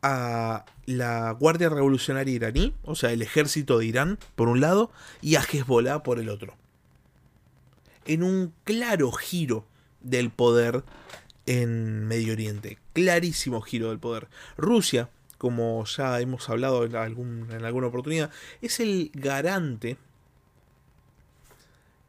a 0.01 0.63
la 0.85 1.31
Guardia 1.31 1.67
Revolucionaria 1.67 2.35
iraní, 2.35 2.73
o 2.83 2.95
sea, 2.95 3.11
el 3.11 3.21
ejército 3.21 3.79
de 3.79 3.85
Irán, 3.85 4.17
por 4.35 4.47
un 4.47 4.61
lado, 4.61 4.91
y 5.21 5.35
a 5.35 5.41
Hezbollah 5.41 6.03
por 6.03 6.19
el 6.19 6.29
otro. 6.29 6.55
En 8.05 8.23
un 8.23 8.53
claro 8.63 9.11
giro 9.11 9.65
del 9.99 10.29
poder 10.29 10.83
en 11.45 12.07
Medio 12.07 12.33
Oriente. 12.33 12.77
Clarísimo 12.93 13.61
giro 13.61 13.89
del 13.89 13.99
poder. 13.99 14.27
Rusia, 14.57 15.09
como 15.37 15.83
ya 15.85 16.19
hemos 16.19 16.49
hablado 16.49 16.85
en, 16.85 16.95
algún, 16.95 17.49
en 17.51 17.65
alguna 17.65 17.87
oportunidad, 17.87 18.31
es 18.61 18.79
el 18.79 19.11
garante 19.13 19.97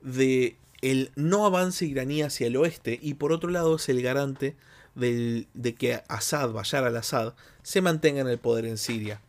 de 0.01 0.57
el 0.83 1.11
no 1.17 1.47
avance 1.47 1.87
iraní 1.87 2.23
hacia 2.23 2.47
el 2.47 2.57
oeste 2.57 2.99
y 3.01 3.15
por 3.15 3.33
otro 3.33 3.49
lado 3.49 3.77
es 3.77 3.89
el 3.89 4.03
garante 4.03 4.55
de 4.95 5.75
que 5.79 6.03
Assad, 6.09 6.53
Bashar 6.53 6.85
al-Assad, 6.85 7.35
se 7.63 7.81
mantenga 7.81 8.21
en 8.21 8.29
el 8.29 8.39
poder 8.39 8.67
en 8.67 8.77
Siria. 8.77 9.21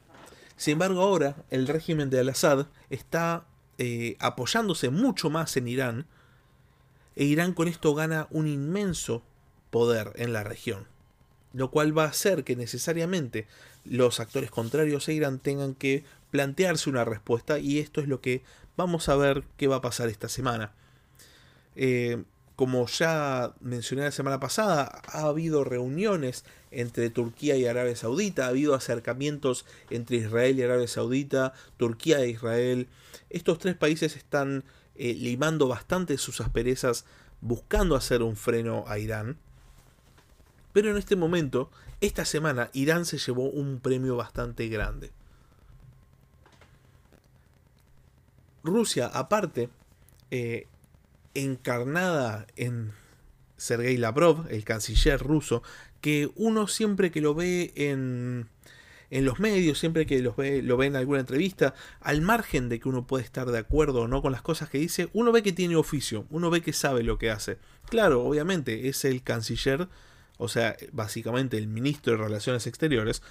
Sin 0.57 0.73
embargo, 0.73 1.01
ahora 1.01 1.37
el 1.49 1.67
régimen 1.67 2.09
de 2.09 2.19
al-Assad 2.19 2.67
está 2.89 3.45
eh, 3.77 4.15
apoyándose 4.19 4.89
mucho 4.89 5.29
más 5.29 5.57
en 5.57 5.67
Irán, 5.67 6.05
e 7.15 7.23
Irán 7.23 7.53
con 7.53 7.67
esto 7.67 7.95
gana 7.95 8.27
un 8.29 8.47
inmenso 8.47 9.23
poder 9.75 10.13
en 10.15 10.31
la 10.31 10.41
región, 10.41 10.87
lo 11.51 11.69
cual 11.69 11.97
va 11.97 12.05
a 12.05 12.07
hacer 12.07 12.45
que 12.45 12.55
necesariamente 12.55 13.45
los 13.83 14.21
actores 14.21 14.49
contrarios 14.49 15.09
a 15.09 15.11
Irán 15.11 15.37
tengan 15.37 15.75
que 15.75 16.05
plantearse 16.31 16.89
una 16.89 17.03
respuesta 17.03 17.59
y 17.59 17.79
esto 17.79 17.99
es 17.99 18.07
lo 18.07 18.21
que 18.21 18.41
vamos 18.77 19.09
a 19.09 19.17
ver 19.17 19.43
qué 19.57 19.67
va 19.67 19.75
a 19.75 19.81
pasar 19.81 20.07
esta 20.07 20.29
semana. 20.29 20.71
Eh, 21.75 22.23
como 22.55 22.87
ya 22.87 23.53
mencioné 23.59 24.03
la 24.03 24.11
semana 24.11 24.39
pasada, 24.39 25.01
ha 25.07 25.23
habido 25.23 25.65
reuniones 25.65 26.45
entre 26.71 27.09
Turquía 27.09 27.57
y 27.57 27.65
Arabia 27.65 27.97
Saudita, 27.97 28.45
ha 28.45 28.51
habido 28.51 28.75
acercamientos 28.75 29.65
entre 29.89 30.15
Israel 30.15 30.57
y 30.57 30.63
Arabia 30.63 30.87
Saudita, 30.87 31.51
Turquía 31.75 32.21
e 32.21 32.29
Israel. 32.29 32.87
Estos 33.29 33.59
tres 33.59 33.75
países 33.75 34.15
están 34.15 34.63
eh, 34.95 35.13
limando 35.15 35.67
bastante 35.67 36.17
sus 36.17 36.39
asperezas 36.39 37.03
buscando 37.41 37.97
hacer 37.97 38.23
un 38.23 38.37
freno 38.37 38.85
a 38.87 38.99
Irán. 38.99 39.37
Pero 40.75 40.91
en 40.91 40.97
este 40.97 41.15
momento, 41.15 41.71
esta 42.01 42.25
semana, 42.25 42.69
Irán 42.73 43.05
se 43.05 43.17
llevó 43.17 43.43
un 43.43 43.79
premio 43.79 44.17
bastante 44.17 44.67
grande. 44.67 45.13
Rusia, 48.61 49.07
aparte, 49.07 49.69
eh, 50.31 50.67
encarnada 51.33 52.45
en 52.57 52.91
Sergei 53.55 53.95
Lavrov, 53.95 54.47
el 54.49 54.65
canciller 54.65 55.21
ruso, 55.21 55.63
que 56.01 56.29
uno 56.35 56.67
siempre 56.67 57.09
que 57.09 57.21
lo 57.21 57.33
ve 57.35 57.71
en, 57.77 58.49
en 59.11 59.23
los 59.23 59.39
medios, 59.39 59.79
siempre 59.79 60.05
que 60.05 60.29
ve, 60.35 60.61
lo 60.61 60.75
ve 60.75 60.87
en 60.87 60.97
alguna 60.97 61.21
entrevista, 61.21 61.73
al 62.01 62.21
margen 62.21 62.67
de 62.67 62.81
que 62.81 62.89
uno 62.89 63.07
puede 63.07 63.23
estar 63.23 63.49
de 63.49 63.59
acuerdo 63.59 64.01
o 64.01 64.07
no 64.09 64.21
con 64.21 64.33
las 64.33 64.41
cosas 64.41 64.69
que 64.69 64.79
dice, 64.79 65.07
uno 65.13 65.31
ve 65.31 65.41
que 65.41 65.53
tiene 65.53 65.77
oficio, 65.77 66.25
uno 66.31 66.49
ve 66.49 66.59
que 66.59 66.73
sabe 66.73 67.01
lo 67.01 67.17
que 67.17 67.31
hace. 67.31 67.59
Claro, 67.87 68.25
obviamente 68.25 68.89
es 68.89 69.05
el 69.05 69.23
canciller, 69.23 69.87
o 70.37 70.47
sea, 70.47 70.75
básicamente 70.91 71.57
el 71.57 71.67
ministro 71.67 72.13
de 72.13 72.23
Relaciones 72.23 72.67
Exteriores 72.67 73.21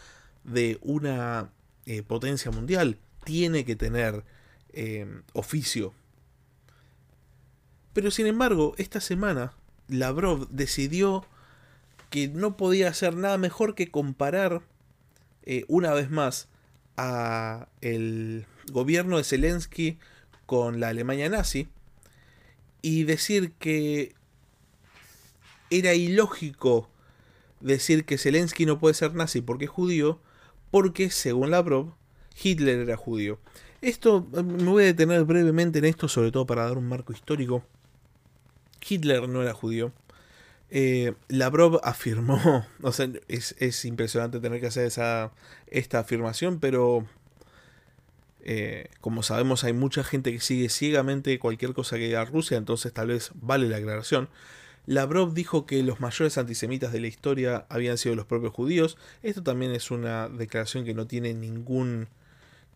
de 0.45 0.79
una 0.83 1.51
eh, 1.87 2.03
potencia 2.03 2.51
mundial, 2.51 2.99
tiene 3.25 3.65
que 3.65 3.77
tener 3.77 4.25
eh, 4.73 5.07
oficio. 5.33 5.93
Pero 7.93 8.11
sin 8.11 8.27
embargo, 8.27 8.75
esta 8.79 9.01
semana 9.01 9.53
Lavrov 9.89 10.49
decidió 10.49 11.27
que 12.11 12.29
no 12.29 12.57
podía 12.57 12.89
hacer 12.89 13.17
nada 13.17 13.39
mejor 13.39 13.75
que 13.75 13.91
comparar 13.91 14.63
eh, 15.43 15.65
una 15.69 15.93
vez 15.93 16.11
más 16.11 16.49
a 16.97 17.69
el 17.81 18.47
gobierno 18.73 19.19
de 19.19 19.25
Zelensky 19.25 19.99
con 20.47 20.81
la 20.81 20.89
Alemania 20.89 21.29
nazi 21.29 21.69
y 22.83 23.05
decir 23.05 23.53
que 23.53 24.15
era 25.71 25.95
ilógico 25.95 26.89
decir 27.65 28.05
que 28.05 28.19
Zelensky 28.19 28.67
no 28.67 28.79
puede 28.79 28.95
ser 28.95 29.15
nazi 29.15 29.41
porque 29.41 29.65
es 29.65 29.71
judío, 29.71 30.21
porque 30.71 31.11
según 31.11 31.51
Lavrov, 31.51 31.95
Hitler 32.43 32.81
era 32.81 32.97
judío. 32.97 33.39
Esto 33.81 34.27
me 34.33 34.65
voy 34.65 34.85
a 34.85 34.87
detener 34.87 35.25
brevemente 35.25 35.79
en 35.79 35.85
esto, 35.87 36.09
sobre 36.09 36.31
todo 36.31 36.47
para 36.47 36.65
dar 36.65 36.79
un 36.79 36.89
marco 36.89 37.13
histórico. 37.13 37.65
Hitler 38.87 39.29
no 39.29 39.43
era 39.43 39.55
judío. 39.55 39.93
Eh, 40.71 41.15
Lavrov 41.29 41.81
afirmó, 41.85 42.67
o 42.83 42.93
sea, 42.93 43.09
es, 43.29 43.85
impresionante 43.85 44.41
tener 44.41 44.61
que 44.61 44.67
hacer 44.67 44.87
esa, 44.87 45.33
esta 45.67 46.01
afirmación, 46.01 46.59
pero 46.59 47.07
eh, 48.41 48.89
como 49.01 49.23
sabemos 49.23 49.65
hay 49.65 49.73
mucha 49.73 50.03
gente 50.03 50.33
que 50.33 50.41
sigue 50.41 50.69
ciegamente 50.69 51.39
cualquier 51.39 51.75
cosa 51.75 51.97
que 51.97 52.07
diga 52.07 52.25
Rusia, 52.25 52.57
entonces 52.57 52.93
tal 52.93 53.09
vez 53.09 53.31
vale 53.35 53.69
la 53.69 53.77
aclaración. 53.77 54.29
Lavrov 54.87 55.33
dijo 55.33 55.67
que 55.67 55.83
los 55.83 56.01
mayores 56.01 56.37
antisemitas 56.37 56.93
de 56.93 57.01
la 57.01 57.07
historia 57.07 57.67
habían 57.69 57.97
sido 57.97 58.15
los 58.15 58.27
propios 58.27 58.53
judíos. 58.53 58.99
Esto 59.23 59.43
también 59.43 59.73
es 59.73 59.91
una 59.91 60.29
declaración 60.29 60.85
que 60.85 60.95
no 60.95 61.07
tiene 61.07 61.33
ningún, 61.33 62.09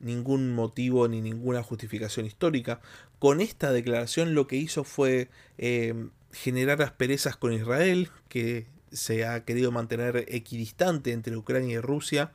ningún 0.01 0.55
motivo 0.55 1.07
ni 1.09 1.21
ninguna 1.21 1.63
justificación 1.63 2.25
histórica. 2.25 2.81
Con 3.19 3.41
esta 3.41 3.73
declaración 3.73 4.35
lo 4.35 4.47
que 4.47 4.57
hizo 4.57 4.85
fue 4.85 5.29
eh, 5.59 6.09
generar 6.33 6.81
asperezas 6.81 7.37
con 7.37 7.53
Israel, 7.53 8.11
que 8.29 8.67
se 8.91 9.27
ha 9.27 9.45
querido 9.45 9.71
mantener 9.71 10.25
equidistante 10.29 11.13
entre 11.13 11.37
Ucrania 11.37 11.75
y 11.75 11.81
Rusia. 11.81 12.33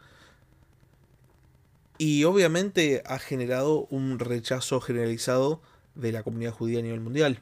Y 1.97 2.25
obviamente 2.25 3.01
ha 3.05 3.17
generado 3.17 3.87
un 3.89 4.19
rechazo 4.19 4.81
generalizado 4.81 5.61
de 5.95 6.11
la 6.11 6.23
comunidad 6.23 6.51
judía 6.51 6.79
a 6.79 6.83
nivel 6.83 7.01
mundial. 7.01 7.41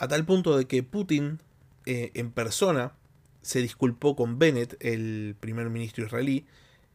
A 0.00 0.08
tal 0.08 0.24
punto 0.24 0.58
de 0.58 0.66
que 0.66 0.82
Putin 0.82 1.38
eh, 1.86 2.10
en 2.14 2.32
persona 2.32 2.94
se 3.42 3.60
disculpó 3.60 4.16
con 4.16 4.40
Bennett, 4.40 4.76
el 4.80 5.36
primer 5.38 5.70
ministro 5.70 6.04
israelí. 6.04 6.44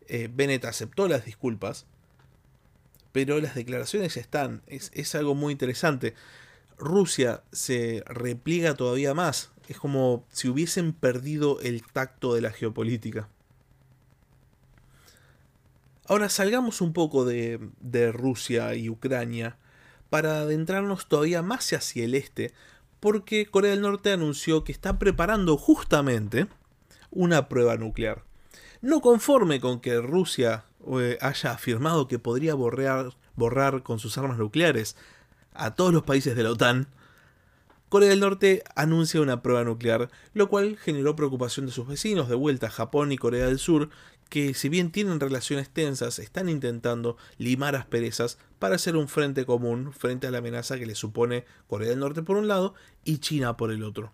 Eh, 0.08 0.30
Bennett 0.30 0.66
aceptó 0.66 1.08
las 1.08 1.24
disculpas 1.24 1.86
pero 3.16 3.40
las 3.40 3.56
declaraciones 3.56 4.18
están. 4.18 4.62
Es, 4.68 5.16
algo 5.16 5.36
muy 5.36 5.54
interesante. 5.54 6.16
Rusia 6.78 7.44
se 7.54 8.04
repliega 8.08 8.74
todavía 8.74 9.14
más. 9.14 9.54
Es 9.70 9.78
como 9.78 10.26
si 10.34 10.50
hubiesen 10.50 10.92
perdido 10.92 11.62
el 11.62 11.82
tacto 11.82 12.34
de 12.34 12.42
la 12.42 12.52
geopolítica. 12.52 13.30
Ahora 16.10 16.28
salgamos 16.28 16.82
un 16.82 16.92
poco 16.92 17.24
de, 17.24 17.70
de, 17.80 18.12
Rusia 18.12 18.76
y 18.76 18.90
Ucrania 18.90 19.56
para 20.10 20.40
adentrarnos 20.40 21.08
todavía 21.08 21.42
más 21.42 21.72
hacia 21.72 22.04
el 22.04 22.16
este, 22.16 22.52
porque 23.00 23.46
Corea 23.46 23.72
del 23.72 23.82
Norte 23.82 24.12
anunció 24.12 24.64
que 24.64 24.72
está 24.72 25.00
preparando 25.00 25.58
justamente 25.58 26.48
una 27.12 27.48
prueba 27.48 27.78
nuclear. 27.78 28.24
No 28.82 29.02
conforme 29.02 29.60
con 29.60 29.80
que 29.80 30.00
Rusia 30.00 30.66
eh, 31.00 31.18
haya 31.22 31.52
afirmado 31.52 32.08
que 32.08 32.20
podría 32.20 32.54
borrar, 32.54 33.16
borrar 33.36 33.84
con 33.84 34.00
sus 34.00 34.18
armas 34.18 34.38
nucleares 34.38 34.96
a 35.54 35.74
todos 35.74 35.94
los 35.94 36.04
países 36.04 36.36
de 36.36 36.44
la 36.44 36.52
OTAN, 36.52 36.88
Corea 37.96 38.10
del 38.10 38.20
Norte 38.20 38.62
anuncia 38.76 39.22
una 39.22 39.42
prueba 39.42 39.64
nuclear, 39.64 40.10
lo 40.34 40.50
cual 40.50 40.76
generó 40.76 41.16
preocupación 41.16 41.66
de 41.66 41.72
sus 41.72 41.88
vecinos, 41.88 42.28
de 42.28 42.36
vuelta 42.36 42.70
Japón 42.70 43.14
y 43.14 43.18
Corea 43.18 43.46
del 43.46 43.58
Sur, 43.58 43.90
que 44.28 44.54
si 44.54 44.68
bien 44.68 44.92
tienen 44.92 45.22
relaciones 45.22 45.70
tensas, 45.70 46.20
están 46.20 46.50
intentando 46.50 47.16
limar 47.38 47.78
asperezas 47.78 48.38
para 48.60 48.76
hacer 48.76 48.98
un 48.98 49.08
frente 49.08 49.46
común 49.46 49.94
frente 49.94 50.28
a 50.28 50.32
la 50.32 50.40
amenaza 50.40 50.78
que 50.78 50.86
le 50.86 50.94
supone 50.94 51.46
Corea 51.68 51.88
del 51.88 52.00
Norte 52.00 52.22
por 52.22 52.36
un 52.36 52.50
lado 52.50 52.74
y 53.06 53.20
China 53.20 53.56
por 53.56 53.72
el 53.72 53.82
otro. 53.82 54.12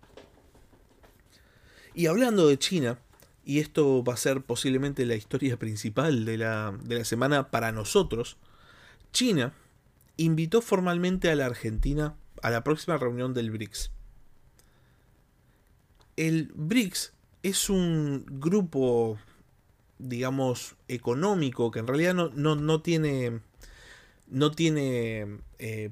Y 1.92 2.06
hablando 2.06 2.46
de 2.46 2.60
China, 2.60 3.00
y 3.44 3.58
esto 3.58 4.04
va 4.04 4.14
a 4.14 4.16
ser 4.16 4.42
posiblemente 4.42 5.04
la 5.06 5.16
historia 5.16 5.58
principal 5.58 6.24
de 6.24 6.38
la, 6.38 6.72
de 6.84 6.98
la 6.98 7.04
semana 7.04 7.50
para 7.50 7.72
nosotros, 7.72 8.36
China 9.10 9.54
invitó 10.16 10.62
formalmente 10.62 11.32
a 11.32 11.34
la 11.34 11.46
Argentina 11.46 12.14
a 12.42 12.50
la 12.50 12.62
próxima 12.62 12.98
reunión 12.98 13.32
del 13.32 13.50
BRICS. 13.50 13.90
El 16.16 16.52
BRICS 16.54 17.12
es 17.42 17.70
un 17.70 18.26
grupo, 18.28 19.18
digamos, 19.98 20.76
económico 20.88 21.70
que 21.70 21.78
en 21.78 21.86
realidad 21.86 22.14
no, 22.14 22.30
no, 22.30 22.82
tiene, 22.82 23.40
no 24.28 24.50
tiene 24.50 25.38
eh, 25.58 25.90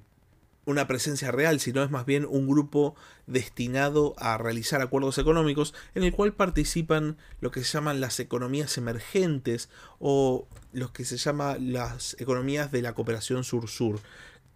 una 0.66 0.86
presencia 0.86 1.30
real, 1.30 1.60
sino 1.60 1.82
es 1.82 1.90
más 1.90 2.06
bien 2.06 2.26
un 2.28 2.46
grupo 2.46 2.94
destinado 3.26 4.14
a 4.18 4.36
realizar 4.38 4.82
acuerdos 4.82 5.18
económicos 5.18 5.74
en 5.94 6.02
el 6.04 6.12
cual 6.12 6.34
participan 6.34 7.16
lo 7.40 7.50
que 7.50 7.64
se 7.64 7.72
llaman 7.72 8.00
las 8.00 8.20
economías 8.20 8.76
emergentes 8.76 9.68
o 9.98 10.46
los 10.72 10.90
que 10.90 11.04
se 11.04 11.16
llaman 11.16 11.72
las 11.72 12.16
economías 12.20 12.70
de 12.70 12.82
la 12.82 12.94
cooperación 12.94 13.44
sur-sur, 13.44 14.00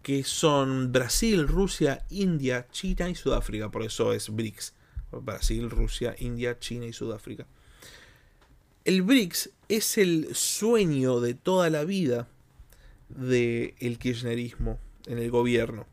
que 0.05 0.23
son 0.23 0.91
Brasil, 0.91 1.47
Rusia, 1.47 2.05
India, 2.11 2.67
China 2.71 3.09
y 3.09 3.15
Sudáfrica, 3.15 3.71
por 3.71 3.81
eso 3.81 4.13
es 4.13 4.29
BRICS. 4.29 4.73
Brasil, 5.11 5.69
Rusia, 5.71 6.15
India, 6.19 6.59
China 6.59 6.85
y 6.85 6.93
Sudáfrica. 6.93 7.47
El 8.83 9.01
BRICS 9.01 9.49
es 9.67 9.97
el 9.97 10.35
sueño 10.35 11.21
de 11.21 11.33
toda 11.33 11.71
la 11.71 11.85
vida 11.85 12.27
del 13.09 13.97
kirchnerismo 13.97 14.77
en 15.07 15.17
el 15.17 15.31
gobierno 15.31 15.87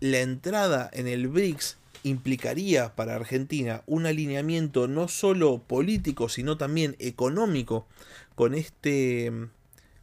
la 0.00 0.20
entrada 0.20 0.90
en 0.92 1.06
el 1.06 1.28
BRICS 1.28 1.78
implicaría 2.02 2.94
para 2.94 3.16
Argentina 3.16 3.82
un 3.86 4.06
alineamiento 4.06 4.88
no 4.88 5.08
solo 5.08 5.58
político, 5.58 6.28
sino 6.28 6.56
también 6.56 6.96
económico 6.98 7.86
con 8.34 8.54
este 8.54 9.32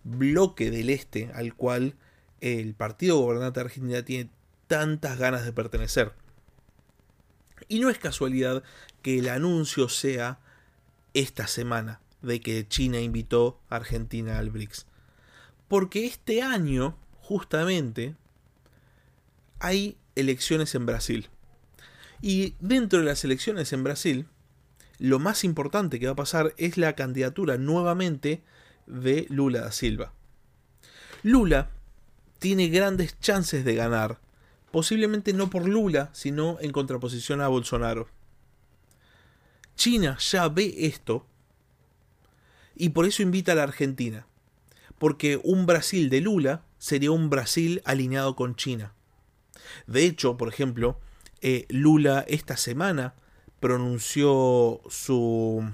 bloque 0.04 0.72
del 0.72 0.90
este 0.90 1.30
al 1.34 1.54
cual 1.54 1.94
el 2.44 2.74
partido 2.74 3.20
gobernante 3.20 3.62
de 3.62 3.66
Argentina 3.66 4.04
tiene 4.04 4.30
tantas 4.68 5.18
ganas 5.18 5.46
de 5.46 5.54
pertenecer. 5.54 6.12
Y 7.70 7.80
no 7.80 7.90
es 7.90 7.98
casualidad 7.98 8.64
que 9.02 9.20
el 9.20 9.30
anuncio 9.30 9.88
sea 9.88 10.40
esta 11.14 11.48
semana 11.48 12.02
de 12.22 12.42
que 12.42 12.68
China 12.68 13.00
invitó 13.00 13.62
a 13.70 13.78
Argentina 13.78 14.40
al 14.40 14.50
BRICS. 14.50 14.88
Porque 15.70 16.06
este 16.06 16.42
año, 16.42 16.98
justamente, 17.22 18.16
hay 19.60 19.96
elecciones 20.16 20.76
en 20.76 20.86
Brasil. 20.86 21.30
Y 22.22 22.56
dentro 22.60 23.00
de 23.00 23.06
las 23.06 23.24
elecciones 23.24 23.72
en 23.72 23.86
Brasil, 23.86 24.28
lo 25.00 25.18
más 25.18 25.46
importante 25.46 25.98
que 25.98 26.08
va 26.08 26.12
a 26.12 26.18
pasar 26.18 26.54
es 26.58 26.78
la 26.78 26.94
candidatura 26.94 27.58
nuevamente 27.58 28.44
de 28.86 29.28
Lula 29.30 29.62
da 29.62 29.72
Silva. 29.72 30.12
Lula 31.22 31.70
tiene 32.44 32.68
grandes 32.68 33.18
chances 33.22 33.64
de 33.64 33.74
ganar, 33.74 34.20
posiblemente 34.70 35.32
no 35.32 35.50
por 35.50 35.66
Lula, 35.66 36.10
sino 36.12 36.58
en 36.60 36.74
contraposición 36.74 37.40
a 37.40 37.48
Bolsonaro. 37.48 38.10
China 39.78 40.18
ya 40.20 40.50
ve 40.50 40.76
esto 40.80 41.26
y 42.76 42.90
por 42.90 43.06
eso 43.06 43.24
invita 43.24 43.54
a 43.54 43.56
la 43.56 43.64
Argentina, 43.64 44.28
porque 44.98 45.40
un 45.42 45.66
Brasil 45.66 46.10
de 46.10 46.20
Lula 46.20 46.66
sería 46.80 47.12
un 47.12 47.30
Brasil 47.30 47.82
alineado 47.86 48.36
con 48.36 48.58
China. 48.58 48.92
De 49.88 50.04
hecho, 50.04 50.36
por 50.36 50.50
ejemplo, 50.50 51.00
eh, 51.40 51.66
Lula 51.70 52.26
esta 52.28 52.58
semana 52.58 53.14
pronunció 53.62 54.82
su, 54.90 55.66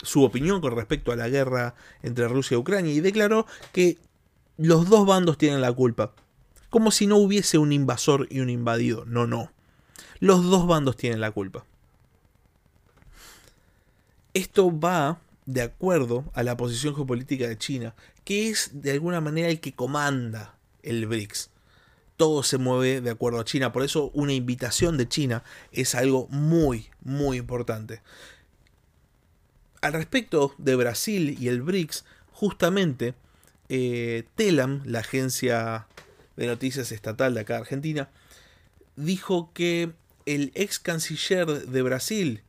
su 0.00 0.22
opinión 0.22 0.60
con 0.60 0.76
respecto 0.76 1.10
a 1.10 1.16
la 1.16 1.28
guerra 1.28 1.74
entre 2.04 2.28
Rusia 2.28 2.54
y 2.54 2.58
Ucrania 2.58 2.92
y 2.92 3.00
declaró 3.00 3.46
que 3.72 3.98
los 4.56 4.88
dos 4.88 5.06
bandos 5.06 5.38
tienen 5.38 5.60
la 5.60 5.72
culpa. 5.72 6.12
Como 6.70 6.90
si 6.90 7.06
no 7.06 7.16
hubiese 7.16 7.58
un 7.58 7.72
invasor 7.72 8.26
y 8.30 8.40
un 8.40 8.50
invadido. 8.50 9.04
No, 9.04 9.26
no. 9.26 9.50
Los 10.20 10.44
dos 10.44 10.66
bandos 10.66 10.96
tienen 10.96 11.20
la 11.20 11.30
culpa. 11.30 11.64
Esto 14.32 14.76
va 14.78 15.18
de 15.46 15.62
acuerdo 15.62 16.24
a 16.34 16.42
la 16.42 16.56
posición 16.56 16.94
geopolítica 16.94 17.46
de 17.46 17.58
China, 17.58 17.94
que 18.24 18.48
es 18.48 18.70
de 18.72 18.92
alguna 18.92 19.20
manera 19.20 19.48
el 19.48 19.60
que 19.60 19.74
comanda 19.74 20.56
el 20.82 21.06
BRICS. 21.06 21.50
Todo 22.16 22.42
se 22.42 22.58
mueve 22.58 23.00
de 23.00 23.10
acuerdo 23.10 23.40
a 23.40 23.44
China, 23.44 23.72
por 23.72 23.82
eso 23.82 24.10
una 24.14 24.32
invitación 24.32 24.96
de 24.96 25.08
China 25.08 25.42
es 25.72 25.94
algo 25.94 26.28
muy, 26.30 26.90
muy 27.02 27.38
importante. 27.38 28.02
Al 29.80 29.92
respecto 29.92 30.54
de 30.58 30.76
Brasil 30.76 31.36
y 31.38 31.48
el 31.48 31.62
BRICS, 31.62 32.04
justamente 32.32 33.14
eh, 33.68 34.24
Telam, 34.34 34.82
la 34.84 35.00
agencia 35.00 35.86
de 36.36 36.46
noticias 36.46 36.92
estatal 36.92 37.34
de 37.34 37.40
acá 37.40 37.54
de 37.54 37.60
Argentina, 37.60 38.10
dijo 38.96 39.52
que 39.52 39.92
el 40.26 40.52
ex 40.54 40.78
canciller 40.78 41.46
de 41.46 41.82
Brasil, 41.82 42.42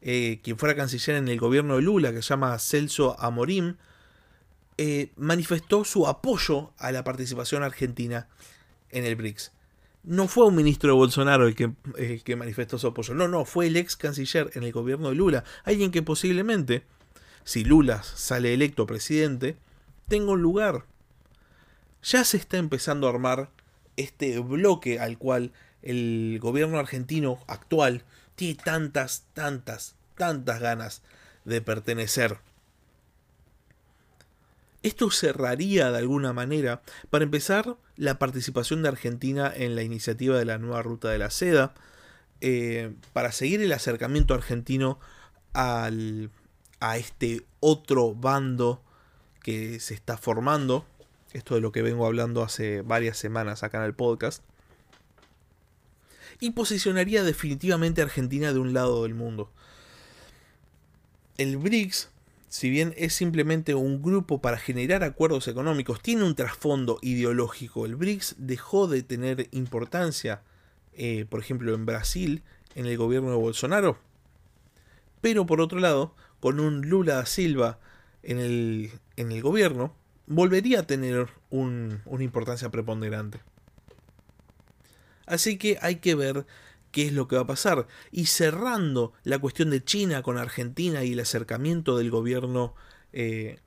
eh, 0.00 0.40
quien 0.42 0.58
fuera 0.58 0.76
canciller 0.76 1.16
en 1.16 1.28
el 1.28 1.38
gobierno 1.38 1.76
de 1.76 1.82
Lula, 1.82 2.12
que 2.12 2.22
se 2.22 2.28
llama 2.28 2.58
Celso 2.58 3.18
Amorim, 3.20 3.76
eh, 4.76 5.10
manifestó 5.16 5.84
su 5.84 6.06
apoyo 6.06 6.72
a 6.78 6.92
la 6.92 7.02
participación 7.02 7.62
argentina 7.62 8.28
en 8.90 9.04
el 9.04 9.16
BRICS. 9.16 9.52
No 10.04 10.28
fue 10.28 10.46
un 10.46 10.54
ministro 10.54 10.90
de 10.90 10.96
Bolsonaro 10.96 11.48
el 11.48 11.56
que, 11.56 11.72
el 11.96 12.22
que 12.22 12.36
manifestó 12.36 12.78
su 12.78 12.86
apoyo, 12.86 13.14
no, 13.14 13.26
no, 13.26 13.44
fue 13.44 13.66
el 13.66 13.76
ex 13.76 13.96
canciller 13.96 14.50
en 14.54 14.62
el 14.62 14.72
gobierno 14.72 15.08
de 15.08 15.16
Lula, 15.16 15.44
alguien 15.64 15.90
que 15.90 16.02
posiblemente, 16.02 16.84
si 17.42 17.64
Lula 17.64 18.02
sale 18.04 18.54
electo 18.54 18.86
presidente, 18.86 19.56
tenga 20.08 20.32
un 20.32 20.42
lugar. 20.42 20.84
Ya 22.02 22.24
se 22.24 22.36
está 22.36 22.56
empezando 22.56 23.06
a 23.06 23.10
armar 23.10 23.50
este 23.96 24.38
bloque 24.38 24.98
al 24.98 25.18
cual 25.18 25.52
el 25.82 26.38
gobierno 26.40 26.78
argentino 26.78 27.38
actual 27.46 28.04
tiene 28.34 28.54
tantas, 28.62 29.24
tantas, 29.34 29.96
tantas 30.16 30.60
ganas 30.60 31.02
de 31.44 31.60
pertenecer. 31.60 32.38
Esto 34.82 35.10
cerraría 35.10 35.90
de 35.90 35.98
alguna 35.98 36.32
manera, 36.32 36.82
para 37.10 37.24
empezar, 37.24 37.76
la 37.96 38.18
participación 38.18 38.82
de 38.82 38.88
Argentina 38.88 39.52
en 39.54 39.74
la 39.74 39.82
iniciativa 39.82 40.38
de 40.38 40.44
la 40.44 40.58
nueva 40.58 40.82
ruta 40.82 41.08
de 41.08 41.18
la 41.18 41.30
seda, 41.30 41.74
eh, 42.40 42.94
para 43.12 43.32
seguir 43.32 43.60
el 43.60 43.72
acercamiento 43.72 44.34
argentino 44.34 45.00
al, 45.52 46.30
a 46.78 46.96
este 46.96 47.44
otro 47.58 48.14
bando 48.14 48.80
que 49.48 49.80
se 49.80 49.94
está 49.94 50.18
formando, 50.18 50.84
esto 51.32 51.54
de 51.54 51.62
lo 51.62 51.72
que 51.72 51.80
vengo 51.80 52.04
hablando 52.04 52.42
hace 52.42 52.82
varias 52.82 53.16
semanas 53.16 53.62
acá 53.62 53.78
en 53.78 53.84
el 53.84 53.94
podcast, 53.94 54.42
y 56.38 56.50
posicionaría 56.50 57.22
definitivamente 57.22 58.02
a 58.02 58.04
Argentina 58.04 58.52
de 58.52 58.58
un 58.58 58.74
lado 58.74 59.04
del 59.04 59.14
mundo. 59.14 59.50
El 61.38 61.56
BRICS, 61.56 62.10
si 62.50 62.68
bien 62.68 62.92
es 62.98 63.14
simplemente 63.14 63.74
un 63.74 64.02
grupo 64.02 64.42
para 64.42 64.58
generar 64.58 65.02
acuerdos 65.02 65.48
económicos, 65.48 66.02
tiene 66.02 66.24
un 66.24 66.34
trasfondo 66.34 66.98
ideológico. 67.00 67.86
El 67.86 67.96
BRICS 67.96 68.34
dejó 68.36 68.86
de 68.86 69.02
tener 69.02 69.48
importancia, 69.52 70.42
eh, 70.92 71.24
por 71.26 71.40
ejemplo, 71.40 71.72
en 71.72 71.86
Brasil, 71.86 72.42
en 72.74 72.84
el 72.84 72.98
gobierno 72.98 73.30
de 73.30 73.36
Bolsonaro. 73.36 73.98
Pero 75.22 75.46
por 75.46 75.62
otro 75.62 75.78
lado, 75.78 76.14
con 76.38 76.60
un 76.60 76.82
Lula 76.82 77.14
da 77.14 77.24
Silva 77.24 77.78
en 78.22 78.40
el, 78.40 78.92
en 79.18 79.32
el 79.32 79.42
gobierno, 79.42 79.94
volvería 80.26 80.80
a 80.80 80.86
tener 80.86 81.28
una 81.50 82.22
importancia 82.22 82.70
preponderante. 82.70 83.40
Así 85.26 85.58
que 85.58 85.76
hay 85.82 85.96
que 85.96 86.14
ver 86.14 86.46
qué 86.92 87.06
es 87.06 87.12
lo 87.12 87.26
que 87.26 87.36
va 87.36 87.42
a 87.42 87.46
pasar. 87.46 87.86
Y 88.12 88.26
cerrando 88.26 89.12
la 89.24 89.38
cuestión 89.38 89.70
de 89.70 89.84
China 89.84 90.22
con 90.22 90.38
Argentina 90.38 91.04
y 91.04 91.12
el 91.12 91.20
acercamiento 91.20 91.98
del 91.98 92.10
gobierno 92.10 92.74
eh, 93.12 93.58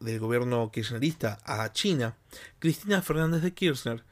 del 0.00 0.20
gobierno 0.20 0.70
kirchnerista 0.70 1.38
a 1.44 1.72
China, 1.72 2.16
Cristina 2.60 3.02
Fernández 3.02 3.42
de 3.42 3.52
Kirchner 3.52 4.04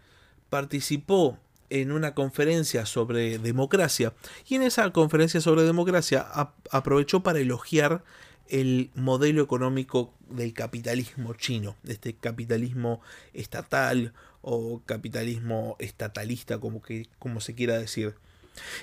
participó 0.51 1.39
en 1.71 1.93
una 1.93 2.15
conferencia 2.15 2.87
sobre 2.87 3.39
democracia 3.39 4.15
y 4.49 4.57
en 4.57 4.63
esa 4.63 4.91
conferencia 4.93 5.41
sobre 5.41 5.63
democracia 5.63 6.27
aprovechó 6.71 7.23
para 7.23 7.39
elogiar 7.39 8.03
el 8.49 8.91
modelo 8.95 9.43
económico 9.43 10.13
del 10.29 10.53
capitalismo 10.53 11.35
chino, 11.35 11.77
de 11.83 11.95
este 11.95 12.15
capitalismo 12.15 13.01
estatal 13.35 14.13
o 14.43 14.81
capitalismo 14.87 15.77
estatalista, 15.79 16.59
como, 16.59 16.83
que, 16.83 17.09
como 17.19 17.41
se 17.41 17.55
quiera 17.55 17.79
decir. 17.79 18.15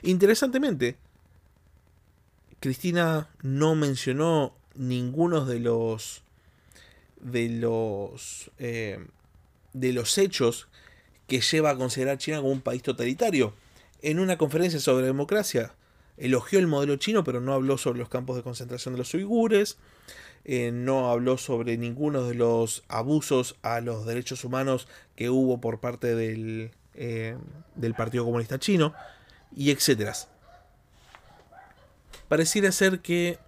Interesantemente, 0.02 0.98
Cristina 2.60 3.30
no 3.42 3.76
mencionó 3.76 4.56
ninguno 4.76 5.46
de 5.46 5.60
los 5.60 6.24
de 7.20 7.48
los 7.50 8.52
eh, 8.58 9.06
de 9.74 9.94
los 9.94 10.18
hechos 10.18 10.68
que 11.28 11.42
lleva 11.42 11.72
a 11.72 11.78
considerar 11.78 12.18
China 12.18 12.38
como 12.38 12.52
un 12.52 12.62
país 12.62 12.84
totalitario. 12.84 13.54
En 14.02 14.20
una 14.20 14.38
conferencia 14.38 14.80
sobre 14.80 15.06
democracia, 15.06 15.74
elogió 16.18 16.60
el 16.60 16.68
modelo 16.68 16.96
chino, 16.98 17.24
pero 17.24 17.42
no 17.42 17.54
habló 17.54 17.78
sobre 17.78 18.00
los 18.00 18.10
campos 18.10 18.36
de 18.36 18.44
concentración 18.44 18.94
de 18.94 19.00
los 19.00 19.14
uigures, 19.14 19.78
eh, 20.46 20.72
no 20.74 21.10
habló 21.10 21.38
sobre 21.38 21.78
ninguno 21.78 22.24
de 22.24 22.36
los 22.36 22.84
abusos 22.88 23.56
a 23.62 23.82
los 23.82 24.06
derechos 24.06 24.44
humanos 24.44 24.88
que 25.16 25.30
hubo 25.30 25.62
por 25.62 25.80
parte 25.80 26.16
del, 26.16 26.72
eh, 26.96 27.38
del 27.76 27.94
Partido 27.94 28.26
Comunista 28.26 28.60
Chino, 28.60 28.94
y 29.56 29.72
etcétera. 29.72 30.14
Pareciera 32.28 32.72
ser 32.72 33.00
que 33.00 33.40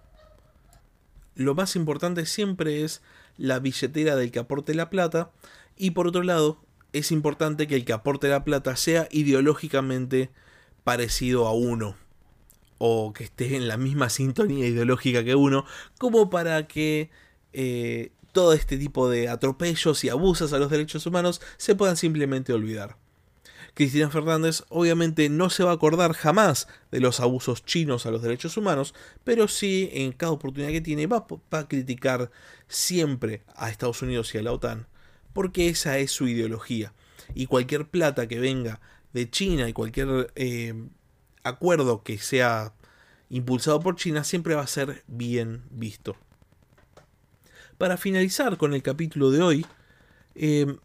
lo 1.34 1.54
más 1.54 1.76
importante 1.76 2.24
siempre 2.24 2.84
es 2.84 3.02
la 3.36 3.58
billetera 3.58 4.16
del 4.16 4.30
que 4.30 4.38
aporte 4.38 4.74
la 4.74 4.88
plata, 4.90 5.30
y 5.76 5.90
por 5.90 6.06
otro 6.06 6.22
lado, 6.22 6.58
es 6.92 7.12
importante 7.12 7.66
que 7.66 7.76
el 7.76 7.84
que 7.84 7.92
aporte 7.92 8.28
la 8.28 8.44
plata 8.44 8.74
sea 8.76 9.06
ideológicamente 9.10 10.30
parecido 10.82 11.46
a 11.46 11.52
uno 11.52 11.96
o 12.78 13.12
que 13.12 13.24
esté 13.24 13.56
en 13.56 13.68
la 13.68 13.76
misma 13.76 14.10
sintonía 14.10 14.66
ideológica 14.66 15.24
que 15.24 15.34
uno, 15.34 15.64
como 15.98 16.30
para 16.30 16.66
que 16.66 17.10
eh, 17.52 18.12
todo 18.32 18.52
este 18.52 18.76
tipo 18.76 19.08
de 19.08 19.28
atropellos 19.28 20.04
y 20.04 20.10
abusos 20.10 20.52
a 20.52 20.58
los 20.58 20.70
derechos 20.70 21.06
humanos 21.06 21.40
se 21.56 21.74
puedan 21.74 21.96
simplemente 21.96 22.52
olvidar. 22.52 22.96
Cristina 23.76 24.08
Fernández 24.08 24.62
obviamente 24.70 25.28
no 25.28 25.50
se 25.50 25.62
va 25.62 25.70
a 25.70 25.74
acordar 25.74 26.14
jamás 26.14 26.66
de 26.90 27.00
los 27.00 27.20
abusos 27.20 27.62
chinos 27.62 28.06
a 28.06 28.10
los 28.10 28.22
derechos 28.22 28.56
humanos, 28.56 28.94
pero 29.22 29.48
sí 29.48 29.90
en 29.92 30.12
cada 30.12 30.32
oportunidad 30.32 30.70
que 30.70 30.80
tiene 30.80 31.06
va, 31.06 31.26
a 31.50 31.68
criticar 31.68 32.30
siempre 32.68 33.42
a 33.54 33.68
Estados 33.68 34.00
Unidos 34.00 34.34
y 34.34 34.38
a 34.38 34.42
la 34.42 34.52
OTAN, 34.52 34.86
porque 35.34 35.68
esa 35.68 35.98
es 35.98 36.10
su 36.10 36.26
ideología. 36.26 36.94
Y 37.34 37.46
cualquier 37.46 37.86
plata 37.86 38.26
que 38.28 38.40
venga 38.40 38.80
de 39.12 39.30
China 39.30 39.68
y 39.68 39.74
cualquier 39.74 40.32
eh, 40.36 40.72
acuerdo 41.46 42.02
que 42.02 42.18
sea 42.18 42.72
impulsado 43.30 43.80
por 43.80 43.96
China 43.96 44.24
siempre 44.24 44.54
va 44.54 44.62
a 44.62 44.66
ser 44.66 45.04
bien 45.06 45.62
visto. 45.70 46.16
Para 47.78 47.96
finalizar 47.96 48.56
con 48.56 48.74
el 48.74 48.82
capítulo 48.82 49.30
de 49.30 49.42
hoy, 49.42 49.66
em, 50.34 50.78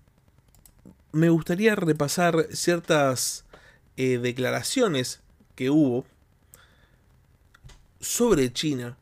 me 1.11 1.29
gustaría 1.29 1.75
repasar 1.75 2.47
ciertas 2.51 3.45
eh, 3.97 4.17
declaraciones 4.17 5.21
que 5.55 5.69
hubo 5.69 6.05
sobre 7.99 8.51
China 8.51 8.97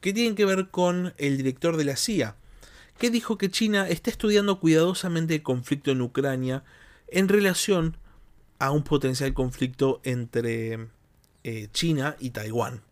que 0.00 0.12
tienen 0.12 0.34
que 0.34 0.44
ver 0.44 0.68
con 0.68 1.14
el 1.18 1.36
director 1.36 1.76
de 1.76 1.84
la 1.84 1.96
CIA, 1.96 2.36
que 2.98 3.10
dijo 3.10 3.38
que 3.38 3.50
China 3.50 3.88
está 3.88 4.10
estudiando 4.10 4.60
cuidadosamente 4.60 5.36
el 5.36 5.42
conflicto 5.42 5.90
en 5.90 6.02
Ucrania 6.02 6.64
en 7.08 7.28
relación 7.28 7.96
a 8.58 8.70
un 8.70 8.82
potencial 8.82 9.34
conflicto 9.34 10.00
entre 10.04 10.88
eh, 11.44 11.68
China 11.72 12.16
y 12.18 12.30
Taiwán. 12.30 12.82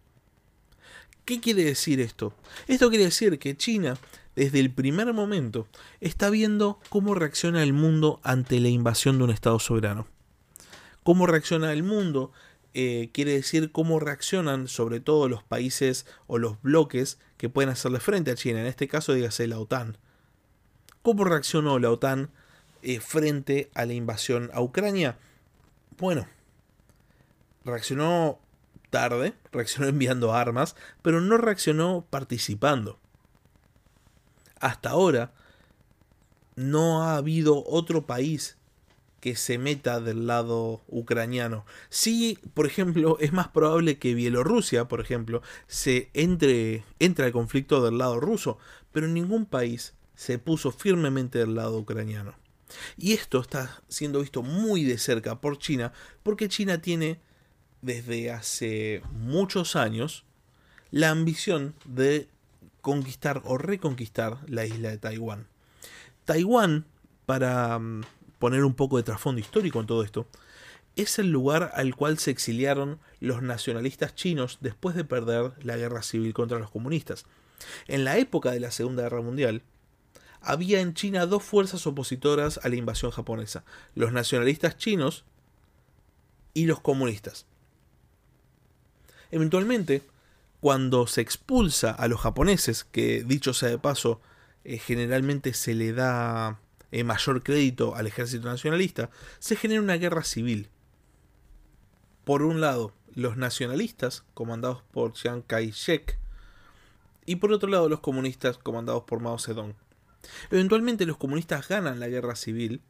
¿Qué 1.25 1.41
quiere 1.41 1.65
decir 1.65 2.01
esto? 2.01 2.33
Esto 2.69 2.89
quiere 2.89 3.05
decir 3.05 3.39
que 3.39 3.57
China, 3.57 3.99
desde 4.37 4.61
el 4.61 4.71
primer 4.71 5.13
momento, 5.13 5.67
está 6.01 6.31
viendo 6.31 6.79
cómo 6.89 7.15
reacciona 7.15 7.63
el 7.63 7.73
mundo 7.73 8.21
ante 8.23 8.61
la 8.61 8.69
invasión 8.69 9.19
de 9.19 9.25
un 9.25 9.31
Estado 9.31 9.59
soberano. 9.59 10.07
Cómo 11.03 11.27
reacciona 11.27 11.73
el 11.73 11.83
mundo 11.83 12.33
eh, 12.79 13.09
quiere 13.15 13.33
decir 13.33 13.73
cómo 13.73 14.01
reaccionan 14.01 14.69
sobre 14.69 15.01
todo 15.01 15.31
los 15.31 15.43
países 15.43 16.05
o 16.27 16.37
los 16.37 16.61
bloques 16.61 17.19
que 17.39 17.49
pueden 17.49 17.71
hacerle 17.71 18.01
frente 18.01 18.31
a 18.31 18.35
China. 18.35 18.61
En 18.61 18.67
este 18.67 18.87
caso, 18.87 19.15
dígase 19.15 19.47
la 19.47 19.59
OTAN. 19.59 19.97
¿Cómo 21.01 21.25
reaccionó 21.25 21.79
la 21.79 21.91
OTAN 21.91 22.29
eh, 22.83 23.01
frente 23.01 23.71
a 23.73 23.87
la 23.87 23.95
invasión 23.95 24.51
a 24.53 24.61
Ucrania? 24.61 25.17
Bueno, 25.99 26.27
reaccionó 27.65 28.39
tarde, 28.91 29.35
reaccionó 29.53 29.89
enviando 29.89 30.35
armas, 30.35 30.77
pero 31.03 31.21
no 31.21 31.37
reaccionó 31.39 32.07
participando. 32.09 32.99
Hasta 34.61 34.91
ahora 34.91 35.33
no 36.55 37.03
ha 37.03 37.17
habido 37.17 37.65
otro 37.67 38.07
país 38.07 38.57
que 39.21 39.37
se 39.37 39.59
meta 39.59 40.01
del 40.01 40.27
lado 40.27 40.83
ucraniano. 40.89 41.65
Sí, 41.89 42.39
por 42.55 42.67
ejemplo, 42.67 43.19
es 43.21 43.33
más 43.33 43.49
probable 43.49 43.99
que 43.99 44.15
Bielorrusia, 44.15 44.87
por 44.87 45.01
ejemplo, 45.01 45.43
se 45.67 46.11
entre, 46.15 46.85
entre 46.99 47.27
al 47.27 47.33
conflicto 47.33 47.85
del 47.85 47.99
lado 47.99 48.21
ruso, 48.21 48.59
pero 48.93 49.09
ningún 49.09 49.47
país 49.47 49.95
se 50.15 50.39
puso 50.39 50.71
firmemente 50.71 51.39
del 51.39 51.55
lado 51.55 51.79
ucraniano. 51.79 52.35
Y 52.97 53.13
esto 53.13 53.41
está 53.41 53.83
siendo 53.89 54.21
visto 54.21 54.43
muy 54.43 54.85
de 54.85 54.99
cerca 54.99 55.41
por 55.41 55.59
China, 55.59 55.93
porque 56.23 56.49
China 56.49 56.81
tiene 56.81 57.21
desde 57.83 58.31
hace 58.31 59.03
muchos 59.13 59.77
años 59.77 60.25
la 60.91 61.11
ambición 61.11 61.75
de 61.85 62.29
conquistar 62.81 63.43
o 63.45 63.59
reconquistar 63.59 64.39
la 64.49 64.65
isla 64.65 64.91
de 64.91 64.99
Taiwán. 64.99 65.47
Taiwán, 66.25 66.87
para 67.27 67.79
mm, 67.79 68.03
poner 68.39 68.65
un 68.65 68.75
poco 68.75 68.97
de 68.97 69.03
trasfondo 69.03 69.41
histórico 69.41 69.81
en 69.81 69.87
todo 69.87 70.03
esto, 70.03 70.27
es 70.97 71.19
el 71.19 71.31
lugar 71.31 71.73
al 71.75 71.95
cual 71.95 72.19
se 72.19 72.31
exiliaron 72.31 72.99
los 73.21 73.43
nacionalistas 73.43 74.15
chinos 74.15 74.59
después 74.61 74.97
de 74.97 75.05
perder 75.05 75.53
la 75.63 75.77
guerra 75.77 76.03
civil 76.03 76.33
contra 76.33 76.59
los 76.59 76.71
comunistas. 76.71 77.27
En 77.87 78.05
la 78.05 78.19
época 78.19 78.51
de 78.51 78.61
la 78.61 78.71
Segunda 78.71 79.03
Guerra 79.03 79.21
Mundial, 79.21 79.63
había 80.47 80.81
en 80.81 80.95
China 80.95 81.27
dos 81.27 81.43
fuerzas 81.43 81.87
opositoras 81.87 82.61
a 82.63 82.69
la 82.69 82.77
invasión 82.77 83.11
japonesa, 83.11 83.65
los 83.95 84.13
nacionalistas 84.13 84.77
chinos 84.79 85.25
y 86.55 86.67
los 86.67 86.81
comunistas. 86.81 87.47
Eventualmente, 89.31 90.03
cuando 90.61 91.07
se 91.07 91.21
expulsa 91.21 91.91
a 91.91 92.09
los 92.09 92.21
japoneses, 92.21 92.85
que 92.85 93.25
dicho 93.25 93.53
sea 93.53 93.69
de 93.69 93.79
paso, 93.79 94.21
eh, 94.65 94.79
generalmente 94.79 95.53
se 95.53 95.75
le 95.75 95.93
da 95.93 96.59
eh, 96.93 97.05
mayor 97.05 97.43
crédito 97.43 97.95
al 97.95 98.07
ejército 98.07 98.49
nacionalista, 98.49 99.11
se 99.39 99.57
genera 99.57 99.83
una 99.83 99.97
guerra 99.97 100.25
civil. 100.25 100.69
Por 102.25 102.43
un 102.43 102.61
lado, 102.61 102.93
los 103.15 103.37
nacionalistas, 103.37 104.25
comandados 104.35 104.83
por 104.93 105.13
Chiang 105.13 105.43
Kai-shek, 105.43 106.19
y 107.27 107.37
por 107.37 107.53
otro 107.53 107.69
lado, 107.69 107.89
los 107.89 108.01
comunistas, 108.01 108.59
comandados 108.59 109.03
por 109.03 109.21
Mao 109.21 109.39
Zedong. 109.39 109.75
Eventualmente 110.51 111.07
los 111.07 111.17
comunistas 111.17 111.69
ganan 111.69 112.01
la 112.01 112.09
guerra 112.09 112.37
civil 112.37 112.83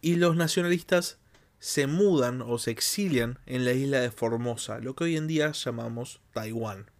y 0.00 0.16
los 0.16 0.36
nacionalistas 0.36 1.18
se 1.58 1.86
mudan 1.86 2.42
o 2.42 2.58
se 2.58 2.70
exilian 2.70 3.38
en 3.46 3.64
la 3.64 3.72
isla 3.72 4.00
de 4.00 4.10
Formosa, 4.10 4.78
lo 4.78 4.94
que 4.94 5.04
hoy 5.04 5.16
en 5.16 5.26
día 5.26 5.52
llamamos 5.52 6.20
Taiwán. 6.32 6.90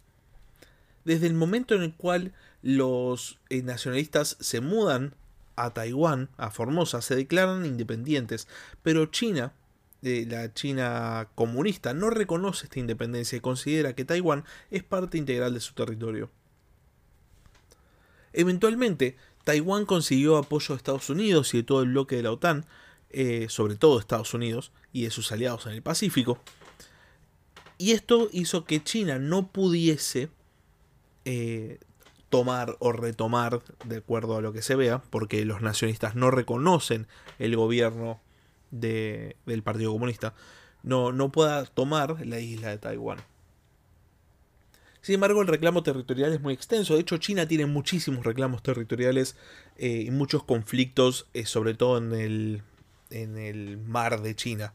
Desde 1.05 1.27
el 1.27 1.35
momento 1.35 1.75
en 1.75 1.83
el 1.83 1.93
cual 1.95 2.33
los 2.61 3.39
eh, 3.49 3.61
nacionalistas 3.61 4.35
se 4.39 4.59
mudan 4.59 5.13
a 5.55 5.73
Taiwán, 5.73 6.29
a 6.37 6.51
Formosa, 6.51 7.01
se 7.01 7.15
declaran 7.15 7.65
independientes, 7.65 8.47
pero 8.83 9.05
China, 9.05 9.53
eh, 10.01 10.25
la 10.29 10.53
China 10.53 11.29
comunista, 11.35 11.93
no 11.93 12.09
reconoce 12.09 12.65
esta 12.65 12.79
independencia 12.79 13.37
y 13.37 13.41
considera 13.41 13.93
que 13.93 14.05
Taiwán 14.05 14.43
es 14.69 14.83
parte 14.83 15.17
integral 15.17 15.53
de 15.53 15.59
su 15.59 15.73
territorio. 15.73 16.29
Eventualmente, 18.33 19.15
Taiwán 19.47 19.85
consiguió 19.85 20.35
apoyo 20.35 20.75
de 20.75 20.75
Estados 20.75 21.09
Unidos 21.09 21.53
y 21.53 21.59
de 21.59 21.63
todo 21.63 21.81
el 21.81 21.91
bloque 21.91 22.17
de 22.17 22.23
la 22.23 22.33
OTAN, 22.33 22.65
eh, 23.11 23.45
sobre 23.47 23.77
todo 23.77 23.97
Estados 23.97 24.33
Unidos 24.33 24.73
y 24.91 25.03
de 25.03 25.09
sus 25.09 25.31
aliados 25.31 25.67
en 25.67 25.71
el 25.71 25.81
Pacífico. 25.81 26.37
Y 27.77 27.91
esto 27.91 28.27
hizo 28.33 28.65
que 28.65 28.83
China 28.83 29.19
no 29.19 29.47
pudiese 29.47 30.27
eh, 31.23 31.79
tomar 32.27 32.75
o 32.79 32.91
retomar, 32.91 33.61
de 33.85 33.95
acuerdo 33.95 34.35
a 34.35 34.41
lo 34.41 34.51
que 34.51 34.61
se 34.61 34.75
vea, 34.75 35.01
porque 35.09 35.45
los 35.45 35.61
nacionalistas 35.61 36.13
no 36.13 36.29
reconocen 36.29 37.07
el 37.39 37.55
gobierno 37.55 38.19
del 38.71 39.63
Partido 39.63 39.93
Comunista, 39.93 40.33
no, 40.83 41.13
no 41.13 41.31
pueda 41.31 41.63
tomar 41.63 42.27
la 42.27 42.41
isla 42.41 42.67
de 42.67 42.79
Taiwán. 42.79 43.19
Sin 45.07 45.13
embargo, 45.13 45.41
el 45.41 45.47
reclamo 45.47 45.83
territorial 45.83 46.33
es 46.33 46.41
muy 46.41 46.53
extenso. 46.53 46.95
De 46.95 46.99
hecho, 46.99 47.15
China 47.15 47.47
tiene 47.47 47.65
muchísimos 47.65 48.25
reclamos 48.25 48.61
territoriales 48.61 49.37
eh, 49.77 50.03
y 50.05 50.11
muchos 50.11 50.43
conflictos, 50.43 51.27
eh, 51.33 51.45
sobre 51.45 51.75
todo 51.75 51.97
en 51.97 52.11
el, 52.11 52.61
en 53.09 53.37
el 53.37 53.77
mar 53.77 54.21
de 54.21 54.35
China. 54.35 54.73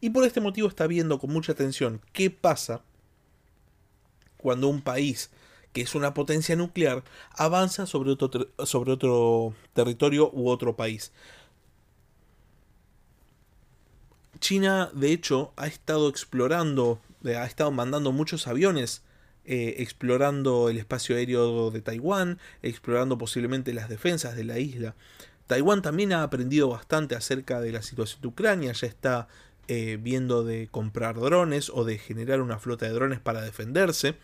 Y 0.00 0.08
por 0.08 0.24
este 0.24 0.40
motivo 0.40 0.66
está 0.66 0.86
viendo 0.86 1.18
con 1.18 1.30
mucha 1.30 1.52
atención 1.52 2.00
qué 2.14 2.30
pasa 2.30 2.80
cuando 4.38 4.68
un 4.68 4.80
país 4.80 5.28
que 5.74 5.82
es 5.82 5.94
una 5.94 6.14
potencia 6.14 6.56
nuclear 6.56 7.04
avanza 7.32 7.84
sobre 7.84 8.12
otro, 8.12 8.48
sobre 8.64 8.92
otro 8.92 9.52
territorio 9.74 10.30
u 10.32 10.48
otro 10.48 10.74
país. 10.74 11.12
China, 14.40 14.90
de 14.94 15.12
hecho, 15.12 15.52
ha 15.56 15.66
estado 15.66 16.08
explorando 16.08 16.98
ha 17.34 17.46
estado 17.46 17.72
mandando 17.72 18.12
muchos 18.12 18.46
aviones 18.46 19.02
eh, 19.48 19.76
explorando 19.78 20.68
el 20.68 20.76
espacio 20.76 21.14
aéreo 21.14 21.70
de 21.70 21.80
Taiwán, 21.80 22.40
explorando 22.62 23.16
posiblemente 23.16 23.72
las 23.72 23.88
defensas 23.88 24.34
de 24.34 24.42
la 24.42 24.58
isla. 24.58 24.96
Taiwán 25.46 25.82
también 25.82 26.12
ha 26.12 26.24
aprendido 26.24 26.68
bastante 26.68 27.14
acerca 27.14 27.60
de 27.60 27.70
la 27.70 27.82
situación 27.82 28.22
de 28.22 28.28
Ucrania, 28.28 28.72
ya 28.72 28.88
está 28.88 29.28
eh, 29.68 29.98
viendo 30.00 30.42
de 30.42 30.66
comprar 30.68 31.20
drones 31.20 31.70
o 31.70 31.84
de 31.84 31.98
generar 31.98 32.40
una 32.40 32.58
flota 32.58 32.86
de 32.86 32.92
drones 32.92 33.20
para 33.20 33.40
defenderse. 33.40 34.16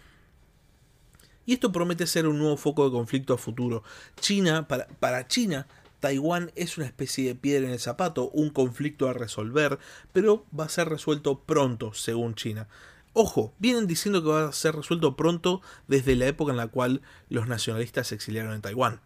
Y 1.46 1.54
esto 1.54 1.70
promete 1.70 2.08
ser 2.08 2.26
un 2.26 2.38
nuevo 2.38 2.56
foco 2.56 2.84
de 2.84 2.90
conflicto 2.90 3.34
a 3.34 3.38
futuro. 3.38 3.84
China, 4.20 4.66
para, 4.66 4.88
para 4.88 5.28
China, 5.28 5.68
Taiwán 6.00 6.50
es 6.56 6.78
una 6.78 6.86
especie 6.86 7.28
de 7.28 7.36
piedra 7.36 7.68
en 7.68 7.72
el 7.72 7.78
zapato, 7.78 8.28
un 8.30 8.50
conflicto 8.50 9.08
a 9.08 9.12
resolver, 9.12 9.78
pero 10.12 10.46
va 10.58 10.64
a 10.64 10.68
ser 10.68 10.88
resuelto 10.88 11.38
pronto, 11.38 11.94
según 11.94 12.34
China. 12.34 12.66
Ojo, 13.14 13.52
vienen 13.58 13.86
diciendo 13.86 14.22
que 14.22 14.28
va 14.28 14.48
a 14.48 14.52
ser 14.52 14.74
resuelto 14.74 15.16
pronto 15.16 15.60
desde 15.86 16.16
la 16.16 16.26
época 16.26 16.52
en 16.52 16.56
la 16.56 16.68
cual 16.68 17.02
los 17.28 17.46
nacionalistas 17.46 18.08
se 18.08 18.14
exiliaron 18.14 18.54
en 18.54 18.62
Taiwán. 18.62 19.00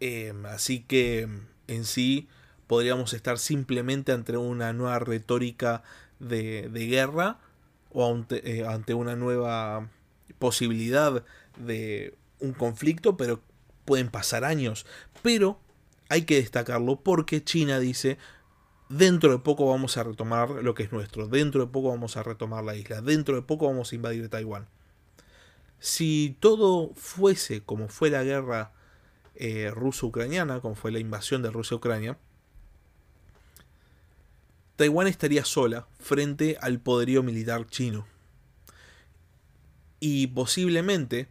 Em, 0.00 0.46
así 0.46 0.80
que 0.80 1.28
en 1.66 1.84
sí 1.84 2.28
podríamos 2.66 3.14
estar 3.14 3.38
simplemente 3.38 4.12
ante 4.12 4.36
una 4.36 4.72
nueva 4.72 4.98
retórica 4.98 5.82
de, 6.20 6.68
guerra 6.72 7.38
o 7.90 8.24
eh, 8.30 8.64
ante 8.68 8.94
una 8.94 9.16
nueva 9.16 9.88
posibilidad 10.38 11.24
de 11.58 12.14
un 12.40 12.52
conflicto, 12.52 13.16
pero 13.16 13.40
pueden 13.84 14.08
pasar 14.08 14.44
años. 14.44 14.86
Pero 15.22 15.58
hay 16.08 16.22
que 16.22 16.36
destacarlo 16.36 17.00
porque 17.00 17.42
China 17.42 17.78
dice 17.78 18.18
Dentro 18.96 19.32
de 19.32 19.38
poco 19.40 19.68
vamos 19.68 19.96
a 19.96 20.04
retomar 20.04 20.50
lo 20.50 20.72
que 20.76 20.84
es 20.84 20.92
nuestro. 20.92 21.26
Dentro 21.26 21.62
de 21.62 21.66
poco 21.66 21.88
vamos 21.88 22.16
a 22.16 22.22
retomar 22.22 22.62
la 22.62 22.76
isla. 22.76 23.02
Dentro 23.02 23.34
de 23.34 23.42
poco 23.42 23.66
vamos 23.66 23.90
a 23.90 23.94
invadir 23.96 24.28
Taiwán. 24.28 24.68
Si 25.80 26.36
todo 26.38 26.92
fuese 26.94 27.60
como 27.60 27.88
fue 27.88 28.10
la 28.10 28.22
guerra 28.22 28.70
eh, 29.34 29.72
ruso-ucraniana, 29.74 30.60
como 30.60 30.76
fue 30.76 30.92
la 30.92 31.00
invasión 31.00 31.42
de 31.42 31.50
Rusia-Ucrania, 31.50 32.18
Taiwán 34.76 35.08
estaría 35.08 35.44
sola 35.44 35.88
frente 35.98 36.56
al 36.60 36.78
poderío 36.78 37.24
militar 37.24 37.66
chino. 37.66 38.06
Y 39.98 40.28
posiblemente 40.28 41.26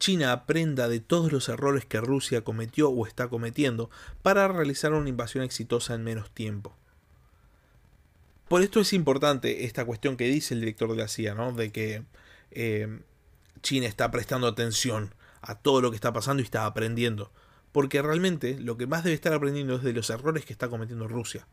China 0.00 0.32
aprenda 0.32 0.88
de 0.88 0.98
todos 0.98 1.30
los 1.30 1.48
errores 1.48 1.86
que 1.86 2.00
Rusia 2.00 2.42
cometió 2.42 2.90
o 2.90 3.06
está 3.06 3.28
cometiendo 3.28 3.88
para 4.22 4.48
realizar 4.48 4.92
una 4.94 5.08
invasión 5.08 5.44
exitosa 5.44 5.94
en 5.94 6.02
menos 6.02 6.32
tiempo. 6.32 6.74
Por 8.54 8.62
esto 8.62 8.78
es 8.78 8.92
importante 8.92 9.64
esta 9.64 9.84
cuestión 9.84 10.16
que 10.16 10.28
dice 10.28 10.54
el 10.54 10.60
director 10.60 10.88
de 10.88 10.96
la 10.96 11.08
CIA, 11.08 11.34
¿no? 11.34 11.50
De 11.50 11.72
que 11.72 12.04
eh, 12.52 13.00
China 13.62 13.88
está 13.88 14.12
prestando 14.12 14.46
atención 14.46 15.12
a 15.42 15.56
todo 15.56 15.80
lo 15.80 15.90
que 15.90 15.96
está 15.96 16.12
pasando 16.12 16.40
y 16.40 16.44
está 16.44 16.64
aprendiendo. 16.64 17.32
Porque 17.72 18.00
realmente 18.00 18.56
lo 18.60 18.76
que 18.76 18.86
más 18.86 19.02
debe 19.02 19.14
estar 19.16 19.32
aprendiendo 19.32 19.74
es 19.74 19.82
de 19.82 19.92
los 19.92 20.08
errores 20.08 20.44
que 20.44 20.52
está 20.52 20.68
cometiendo 20.68 21.08
Rusia. 21.08 21.48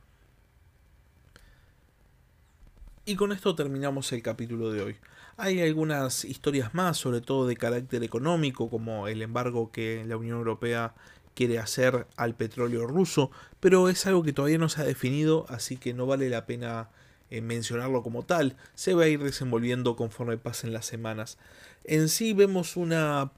Y 3.06 3.16
con 3.16 3.32
esto 3.32 3.56
terminamos 3.56 4.12
el 4.12 4.22
capítulo 4.22 4.72
de 4.72 4.84
hoy. 4.84 4.96
Hay 5.38 5.60
algunas 5.60 6.24
historias 6.24 6.76
más, 6.76 6.98
sobre 6.98 7.22
todo 7.22 7.48
de 7.48 7.58
carácter 7.58 8.04
económico, 8.04 8.70
como 8.70 9.08
el 9.08 9.24
embargo 9.24 9.72
que 9.72 10.06
la 10.06 10.18
Unión 10.18 10.38
Europea 10.38 10.94
quiere 11.34 11.60
hacer 11.60 12.08
al 12.18 12.36
petróleo 12.36 12.88
ruso, 12.88 13.32
pero 13.60 13.90
es 13.90 14.06
algo 14.06 14.24
que 14.24 14.34
todavía 14.34 14.58
no 14.58 14.70
se 14.70 14.82
ha 14.82 14.86
definido, 14.86 15.46
así 15.50 15.78
que 15.78 15.94
no 15.94 16.06
vale 16.06 16.30
la 16.30 16.46
pena 16.46 16.90
eh, 17.30 17.42
mencionarlo 17.42 18.04
como 18.04 18.24
tal, 18.24 18.58
se 18.76 18.94
va 18.94 19.04
a 19.04 19.08
ir 19.08 19.24
desenvolviendo 19.24 19.96
conforme 19.96 20.38
pasen 20.38 20.74
las 20.74 20.86
semanas. 20.86 21.38
En 21.84 22.10
sí 22.10 22.34
vemos 22.34 22.76
una 22.76 23.32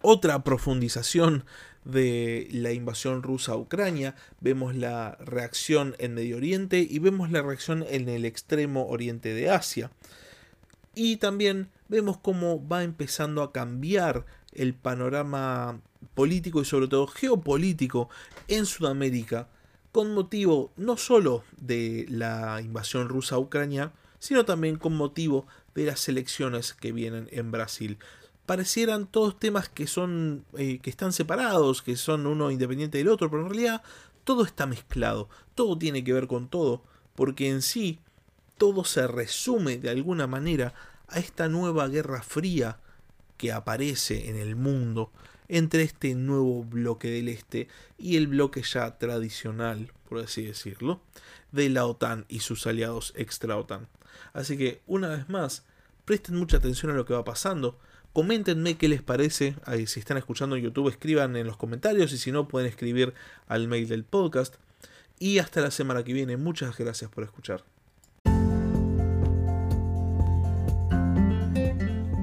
otra 0.00 0.42
profundización 0.42 1.44
de 1.84 2.48
la 2.52 2.72
invasión 2.72 3.22
rusa 3.22 3.52
a 3.52 3.56
Ucrania, 3.56 4.14
vemos 4.40 4.74
la 4.74 5.16
reacción 5.20 5.94
en 5.98 6.14
Medio 6.14 6.36
Oriente 6.36 6.86
y 6.88 6.98
vemos 6.98 7.30
la 7.30 7.42
reacción 7.42 7.84
en 7.88 8.08
el 8.08 8.24
extremo 8.24 8.86
oriente 8.88 9.34
de 9.34 9.50
Asia. 9.50 9.90
Y 10.94 11.16
también 11.16 11.70
vemos 11.88 12.18
cómo 12.18 12.66
va 12.66 12.82
empezando 12.82 13.42
a 13.42 13.52
cambiar 13.52 14.26
el 14.52 14.74
panorama 14.74 15.80
político 16.14 16.60
y 16.60 16.64
sobre 16.64 16.88
todo 16.88 17.06
geopolítico 17.06 18.08
en 18.48 18.66
Sudamérica 18.66 19.48
con 19.92 20.14
motivo 20.14 20.72
no 20.76 20.96
solo 20.96 21.44
de 21.58 22.06
la 22.08 22.60
invasión 22.62 23.08
rusa 23.08 23.36
a 23.36 23.38
Ucrania, 23.38 23.92
sino 24.18 24.44
también 24.44 24.76
con 24.76 24.96
motivo 24.96 25.46
de 25.74 25.84
las 25.84 26.08
elecciones 26.08 26.72
que 26.72 26.92
vienen 26.92 27.28
en 27.30 27.50
Brasil. 27.50 27.98
Parecieran 28.46 29.06
todos 29.06 29.38
temas 29.38 29.68
que 29.68 29.86
son 29.86 30.44
eh, 30.56 30.78
que 30.78 30.90
están 30.90 31.12
separados, 31.12 31.82
que 31.82 31.96
son 31.96 32.26
uno 32.26 32.50
independiente 32.50 32.98
del 32.98 33.08
otro, 33.08 33.30
pero 33.30 33.42
en 33.42 33.50
realidad 33.50 33.82
todo 34.24 34.44
está 34.44 34.66
mezclado, 34.66 35.28
todo 35.54 35.76
tiene 35.76 36.02
que 36.02 36.12
ver 36.12 36.26
con 36.26 36.48
todo, 36.48 36.82
porque 37.14 37.50
en 37.50 37.62
sí 37.62 37.98
todo 38.56 38.84
se 38.84 39.06
resume 39.06 39.78
de 39.78 39.90
alguna 39.90 40.26
manera 40.26 40.74
a 41.08 41.18
esta 41.18 41.48
nueva 41.48 41.88
guerra 41.88 42.22
fría 42.22 42.78
que 43.42 43.50
aparece 43.50 44.30
en 44.30 44.36
el 44.36 44.54
mundo 44.54 45.10
entre 45.48 45.82
este 45.82 46.14
nuevo 46.14 46.62
bloque 46.62 47.10
del 47.10 47.26
este 47.26 47.66
y 47.98 48.16
el 48.16 48.28
bloque 48.28 48.62
ya 48.62 48.98
tradicional, 48.98 49.90
por 50.08 50.20
así 50.20 50.44
decirlo, 50.44 51.02
de 51.50 51.68
la 51.68 51.84
OTAN 51.84 52.24
y 52.28 52.38
sus 52.38 52.68
aliados 52.68 53.12
extra 53.16 53.56
OTAN. 53.56 53.88
Así 54.32 54.56
que, 54.56 54.80
una 54.86 55.08
vez 55.08 55.28
más, 55.28 55.64
presten 56.04 56.36
mucha 56.36 56.58
atención 56.58 56.92
a 56.92 56.94
lo 56.94 57.04
que 57.04 57.14
va 57.14 57.24
pasando. 57.24 57.80
Coméntenme 58.12 58.78
qué 58.78 58.86
les 58.86 59.02
parece. 59.02 59.56
Si 59.88 59.98
están 59.98 60.18
escuchando 60.18 60.54
en 60.54 60.62
YouTube, 60.62 60.88
escriban 60.88 61.34
en 61.34 61.48
los 61.48 61.56
comentarios 61.56 62.12
y 62.12 62.18
si 62.18 62.30
no, 62.30 62.46
pueden 62.46 62.68
escribir 62.68 63.12
al 63.48 63.66
mail 63.66 63.88
del 63.88 64.04
podcast. 64.04 64.54
Y 65.18 65.38
hasta 65.38 65.62
la 65.62 65.72
semana 65.72 66.04
que 66.04 66.12
viene. 66.12 66.36
Muchas 66.36 66.78
gracias 66.78 67.10
por 67.10 67.24
escuchar. 67.24 67.71